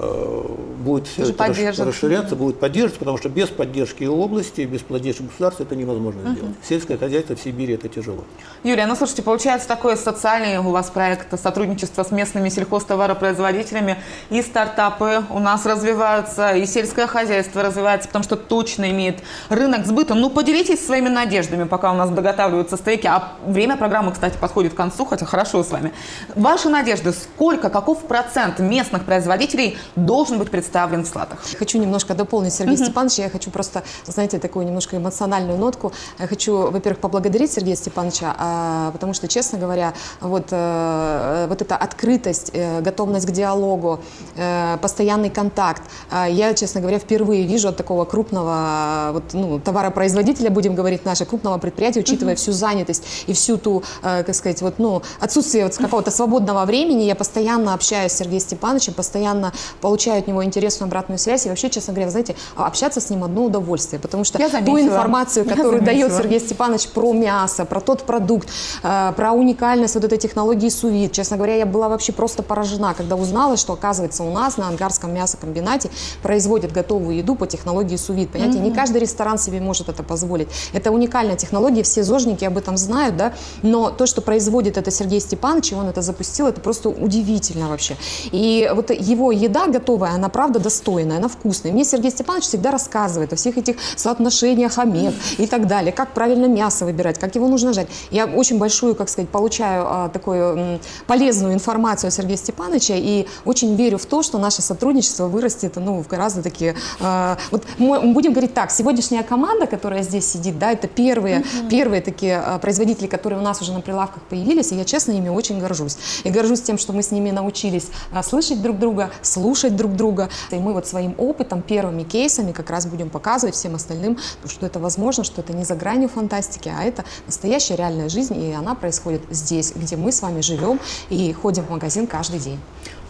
будет 0.00 1.06
все 1.06 1.30
это 1.30 1.84
расширяться, 1.84 2.36
будет 2.36 2.58
поддерживаться, 2.58 2.98
потому 3.00 3.18
что 3.18 3.28
без 3.28 3.48
поддержки 3.48 4.04
области, 4.04 4.62
без 4.62 4.80
поддержки 4.80 5.22
государства 5.22 5.64
это 5.64 5.76
невозможно 5.76 6.32
сделать. 6.32 6.54
Сельское 6.66 6.96
хозяйство 6.96 7.36
в 7.36 7.40
Сибири 7.40 7.74
это 7.74 7.88
тяжело. 7.88 8.24
Юлия, 8.64 8.86
ну 8.86 8.96
слушайте, 8.96 9.22
получается 9.22 9.68
такой 9.68 9.96
социальный 9.96 10.58
у 10.58 10.70
вас 10.70 10.90
проект 10.90 11.38
сотрудничества 11.38 12.02
с 12.02 12.10
местными 12.10 12.48
сельхозтоваропроизводителями, 12.48 13.98
и 14.30 14.42
стартапы 14.42 15.24
у 15.30 15.38
нас 15.38 15.66
развиваются, 15.66 16.52
и 16.52 16.64
сельское 16.66 17.06
хозяйство 17.06 17.62
развивается, 17.62 18.08
потому 18.08 18.24
что 18.24 18.36
точно 18.36 18.90
имеет 18.90 19.22
рынок 19.48 19.86
сбыта. 19.86 20.14
Ну, 20.14 20.30
поделитесь 20.30 20.84
своими 20.84 21.08
надеждами, 21.08 21.64
пока 21.64 21.92
у 21.92 21.94
нас 21.94 22.10
доготавливаются 22.10 22.76
стейки. 22.76 23.06
А 23.06 23.32
время 23.44 23.76
программы, 23.76 24.12
кстати, 24.12 24.36
подходит 24.38 24.72
к 24.72 24.76
концу, 24.76 25.04
хотя 25.04 25.26
хорошо 25.26 25.62
с 25.62 25.70
вами. 25.70 25.92
Ваши 26.34 26.68
надежды, 26.68 27.12
сколько, 27.12 27.68
каков 27.68 28.04
процент 28.04 28.58
местных 28.60 29.04
производителей 29.04 29.78
должен 29.96 30.38
быть 30.38 30.50
представлен 30.50 31.04
в 31.04 31.06
Слатах? 31.06 31.38
Хочу 31.58 31.78
немножко 31.78 32.14
дополнить 32.14 32.52
Сергея 32.54 32.76
Степановича. 32.76 33.24
Я 33.24 33.30
хочу 33.30 33.50
просто, 33.50 33.82
знаете, 34.06 34.38
такую 34.38 34.66
немножко 34.66 34.96
эмоциональную 34.96 35.58
нотку. 35.58 35.92
Я 36.18 36.26
хочу, 36.26 36.70
во-первых, 36.70 37.00
поблагодарить 37.00 37.52
Сергея 37.52 37.76
Степановича, 37.76 38.34
а, 38.38 38.90
потому 38.92 39.14
что, 39.14 39.28
честно 39.28 39.58
говоря, 39.58 39.94
вот, 40.20 40.48
э, 40.50 41.46
вот 41.48 41.62
эта 41.62 41.76
открытость, 41.76 42.50
э, 42.52 42.80
готовность 42.80 43.26
к 43.26 43.30
диалогу, 43.30 44.00
э, 44.36 44.78
постоянный 44.80 45.30
контакт. 45.30 45.82
А, 46.10 46.28
Я, 46.28 46.54
честно 46.54 46.80
говоря, 46.80 46.98
впервые 46.98 47.44
вижу 47.44 47.68
от 47.68 47.76
такого 47.76 48.04
крупного 48.04 49.10
вот, 49.12 49.24
ну, 49.32 49.58
товаропроизводителя, 49.58 50.50
будем 50.50 50.74
говорить, 50.74 51.04
наше 51.04 51.24
крупного 51.24 51.58
предприятия, 51.58 52.00
учитывая 52.00 52.34
всю 52.34 52.52
занятость 52.52 53.04
и 53.26 53.32
всю 53.32 53.56
ту, 53.56 53.82
как 54.02 54.34
сказать, 54.34 54.62
вот, 54.62 54.78
ну, 54.78 55.02
отсутствие 55.18 55.64
вот 55.64 55.76
какого-то 55.76 56.10
свободного 56.10 56.64
времени. 56.64 57.02
Я 57.04 57.14
постоянно 57.14 57.74
общаюсь 57.74 58.12
с 58.12 58.16
Сергеем 58.16 58.40
Степановичем, 58.40 58.94
постоянно 58.94 59.52
получаю 59.80 60.20
от 60.20 60.26
него 60.26 60.44
интересную 60.44 60.88
обратную 60.88 61.18
связь. 61.18 61.46
И 61.46 61.48
вообще, 61.48 61.70
честно 61.70 61.92
говоря, 61.92 62.10
знаете, 62.10 62.36
а, 62.56 62.66
общаться 62.66 63.00
с 63.00 63.10
ним 63.10 63.24
одно 63.24 63.44
удовольствие, 63.44 64.00
потому 64.00 64.24
что 64.24 64.38
ту 64.38 64.78
информацию, 64.78 65.44
которую 65.48 65.82
дает. 65.82 66.12
Сергей 66.12 66.40
Степанович 66.40 66.88
про 66.88 67.12
мясо, 67.12 67.64
про 67.64 67.80
тот 67.80 68.02
продукт, 68.02 68.48
э, 68.82 69.12
про 69.16 69.32
уникальность 69.32 69.94
вот 69.94 70.04
этой 70.04 70.18
технологии 70.18 70.68
сувид. 70.68 71.12
Честно 71.12 71.36
говоря, 71.36 71.56
я 71.56 71.66
была 71.66 71.88
вообще 71.88 72.12
просто 72.12 72.42
поражена, 72.42 72.94
когда 72.94 73.16
узнала, 73.16 73.56
что, 73.56 73.72
оказывается, 73.72 74.22
у 74.22 74.30
нас 74.30 74.56
на 74.56 74.68
Ангарском 74.68 75.14
мясокомбинате 75.14 75.90
производят 76.22 76.72
готовую 76.72 77.16
еду 77.16 77.34
по 77.34 77.46
технологии 77.46 77.96
сувид. 77.96 78.30
Понимаете, 78.30 78.58
не 78.58 78.72
каждый 78.72 79.00
ресторан 79.00 79.38
себе 79.38 79.60
может 79.60 79.88
это 79.88 80.02
позволить. 80.02 80.48
Это 80.72 80.90
уникальная 80.90 81.36
технология, 81.36 81.82
все 81.82 82.02
зожники 82.02 82.44
об 82.44 82.58
этом 82.58 82.76
знают, 82.76 83.16
да, 83.16 83.32
но 83.62 83.90
то, 83.90 84.06
что 84.06 84.20
производит 84.20 84.76
это 84.76 84.90
Сергей 84.90 85.20
Степанович, 85.20 85.72
и 85.72 85.74
он 85.74 85.88
это 85.88 86.02
запустил, 86.02 86.46
это 86.46 86.60
просто 86.60 86.88
удивительно 86.88 87.68
вообще. 87.68 87.96
И 88.32 88.70
вот 88.74 88.90
его 88.90 89.32
еда 89.32 89.59
готовая, 89.66 90.10
она 90.10 90.28
правда 90.28 90.58
достойная, 90.58 91.18
она 91.18 91.28
вкусная. 91.28 91.72
Мне 91.72 91.84
Сергей 91.84 92.10
Степанович 92.10 92.44
всегда 92.44 92.70
рассказывает 92.70 93.32
о 93.32 93.36
всех 93.36 93.58
этих 93.58 93.76
соотношениях 93.96 94.78
омег 94.78 95.14
и 95.38 95.46
так 95.46 95.66
далее, 95.66 95.92
как 95.92 96.12
правильно 96.12 96.46
мясо 96.46 96.84
выбирать, 96.84 97.18
как 97.18 97.34
его 97.34 97.48
нужно 97.48 97.72
жарить. 97.72 97.90
Я 98.10 98.26
очень 98.26 98.58
большую, 98.58 98.94
как 98.94 99.08
сказать, 99.08 99.30
получаю 99.30 99.84
а, 99.86 100.08
такую 100.08 100.56
м, 100.56 100.80
полезную 101.06 101.54
информацию 101.54 102.08
о 102.08 102.10
Сергея 102.10 102.36
Степановича 102.36 102.94
и 102.96 103.26
очень 103.44 103.74
верю 103.76 103.98
в 103.98 104.06
то, 104.06 104.22
что 104.22 104.38
наше 104.38 104.62
сотрудничество 104.62 105.26
вырастет 105.28 105.76
ну, 105.76 106.02
в 106.02 106.08
гораздо 106.08 106.42
такие... 106.42 106.74
а, 107.00 107.38
вот 107.50 107.64
мы 107.78 108.12
будем 108.12 108.32
говорить 108.32 108.54
так, 108.54 108.70
сегодняшняя 108.70 109.22
команда, 109.22 109.66
которая 109.66 110.02
здесь 110.02 110.26
сидит, 110.26 110.58
да, 110.58 110.72
это 110.72 110.88
первые, 110.88 111.44
первые 111.70 112.02
такие 112.02 112.38
а, 112.38 112.58
производители, 112.58 113.06
которые 113.06 113.38
у 113.38 113.42
нас 113.42 113.60
уже 113.60 113.72
на 113.72 113.80
прилавках 113.80 114.22
появились, 114.24 114.72
и 114.72 114.76
я, 114.76 114.84
честно, 114.84 115.12
ими 115.12 115.28
очень 115.28 115.60
горжусь. 115.60 115.96
И 116.24 116.30
горжусь 116.30 116.62
тем, 116.62 116.78
что 116.78 116.92
мы 116.92 117.02
с 117.02 117.10
ними 117.10 117.30
научились 117.30 117.88
а, 118.12 118.22
слышать 118.22 118.62
друг 118.62 118.78
друга, 118.78 119.10
слушать 119.22 119.49
друг 119.76 119.96
друга. 119.96 120.28
И 120.50 120.56
мы 120.56 120.72
вот 120.72 120.86
своим 120.86 121.14
опытом, 121.18 121.62
первыми 121.62 122.02
кейсами 122.02 122.52
как 122.52 122.70
раз 122.70 122.86
будем 122.86 123.10
показывать 123.10 123.54
всем 123.54 123.74
остальным, 123.74 124.18
что 124.46 124.66
это 124.66 124.78
возможно, 124.78 125.24
что 125.24 125.40
это 125.40 125.52
не 125.52 125.64
за 125.64 125.74
гранью 125.74 126.08
фантастики, 126.08 126.68
а 126.68 126.82
это 126.82 127.04
настоящая 127.26 127.76
реальная 127.76 128.08
жизнь, 128.08 128.40
и 128.42 128.52
она 128.52 128.74
происходит 128.74 129.22
здесь, 129.30 129.72
где 129.74 129.96
мы 129.96 130.12
с 130.12 130.22
вами 130.22 130.40
живем 130.40 130.80
и 131.08 131.32
ходим 131.32 131.64
в 131.64 131.70
магазин 131.70 132.06
каждый 132.06 132.40
день. 132.40 132.60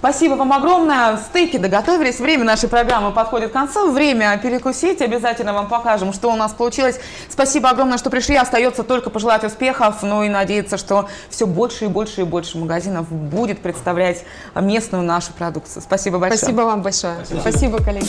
Спасибо 0.00 0.32
вам 0.32 0.50
огромное. 0.54 1.18
Стейки 1.18 1.58
доготовились. 1.58 2.20
Время 2.20 2.44
нашей 2.44 2.70
программы 2.70 3.12
подходит 3.12 3.50
к 3.50 3.52
концу. 3.52 3.92
Время 3.92 4.38
перекусить. 4.38 5.02
Обязательно 5.02 5.52
вам 5.52 5.68
покажем, 5.68 6.14
что 6.14 6.32
у 6.32 6.36
нас 6.36 6.52
получилось. 6.52 6.98
Спасибо 7.28 7.68
огромное, 7.68 7.98
что 7.98 8.08
пришли. 8.08 8.34
Остается 8.34 8.82
только 8.82 9.10
пожелать 9.10 9.44
успехов, 9.44 10.02
ну 10.02 10.22
и 10.22 10.30
надеяться, 10.30 10.78
что 10.78 11.10
все 11.28 11.46
больше 11.46 11.84
и 11.84 11.88
больше 11.88 12.22
и 12.22 12.24
больше 12.24 12.56
магазинов 12.56 13.12
будет 13.12 13.60
представлять 13.60 14.24
местную 14.54 15.04
нашу 15.04 15.34
продукцию. 15.34 15.82
Спасибо 15.82 16.18
большое. 16.18 16.38
Спасибо 16.38 16.60
вам 16.62 16.80
большое. 16.80 17.16
Спасибо, 17.38 17.76
коллеги. 17.84 18.06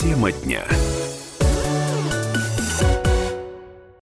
Тема 0.00 0.32
дня. 0.32 0.62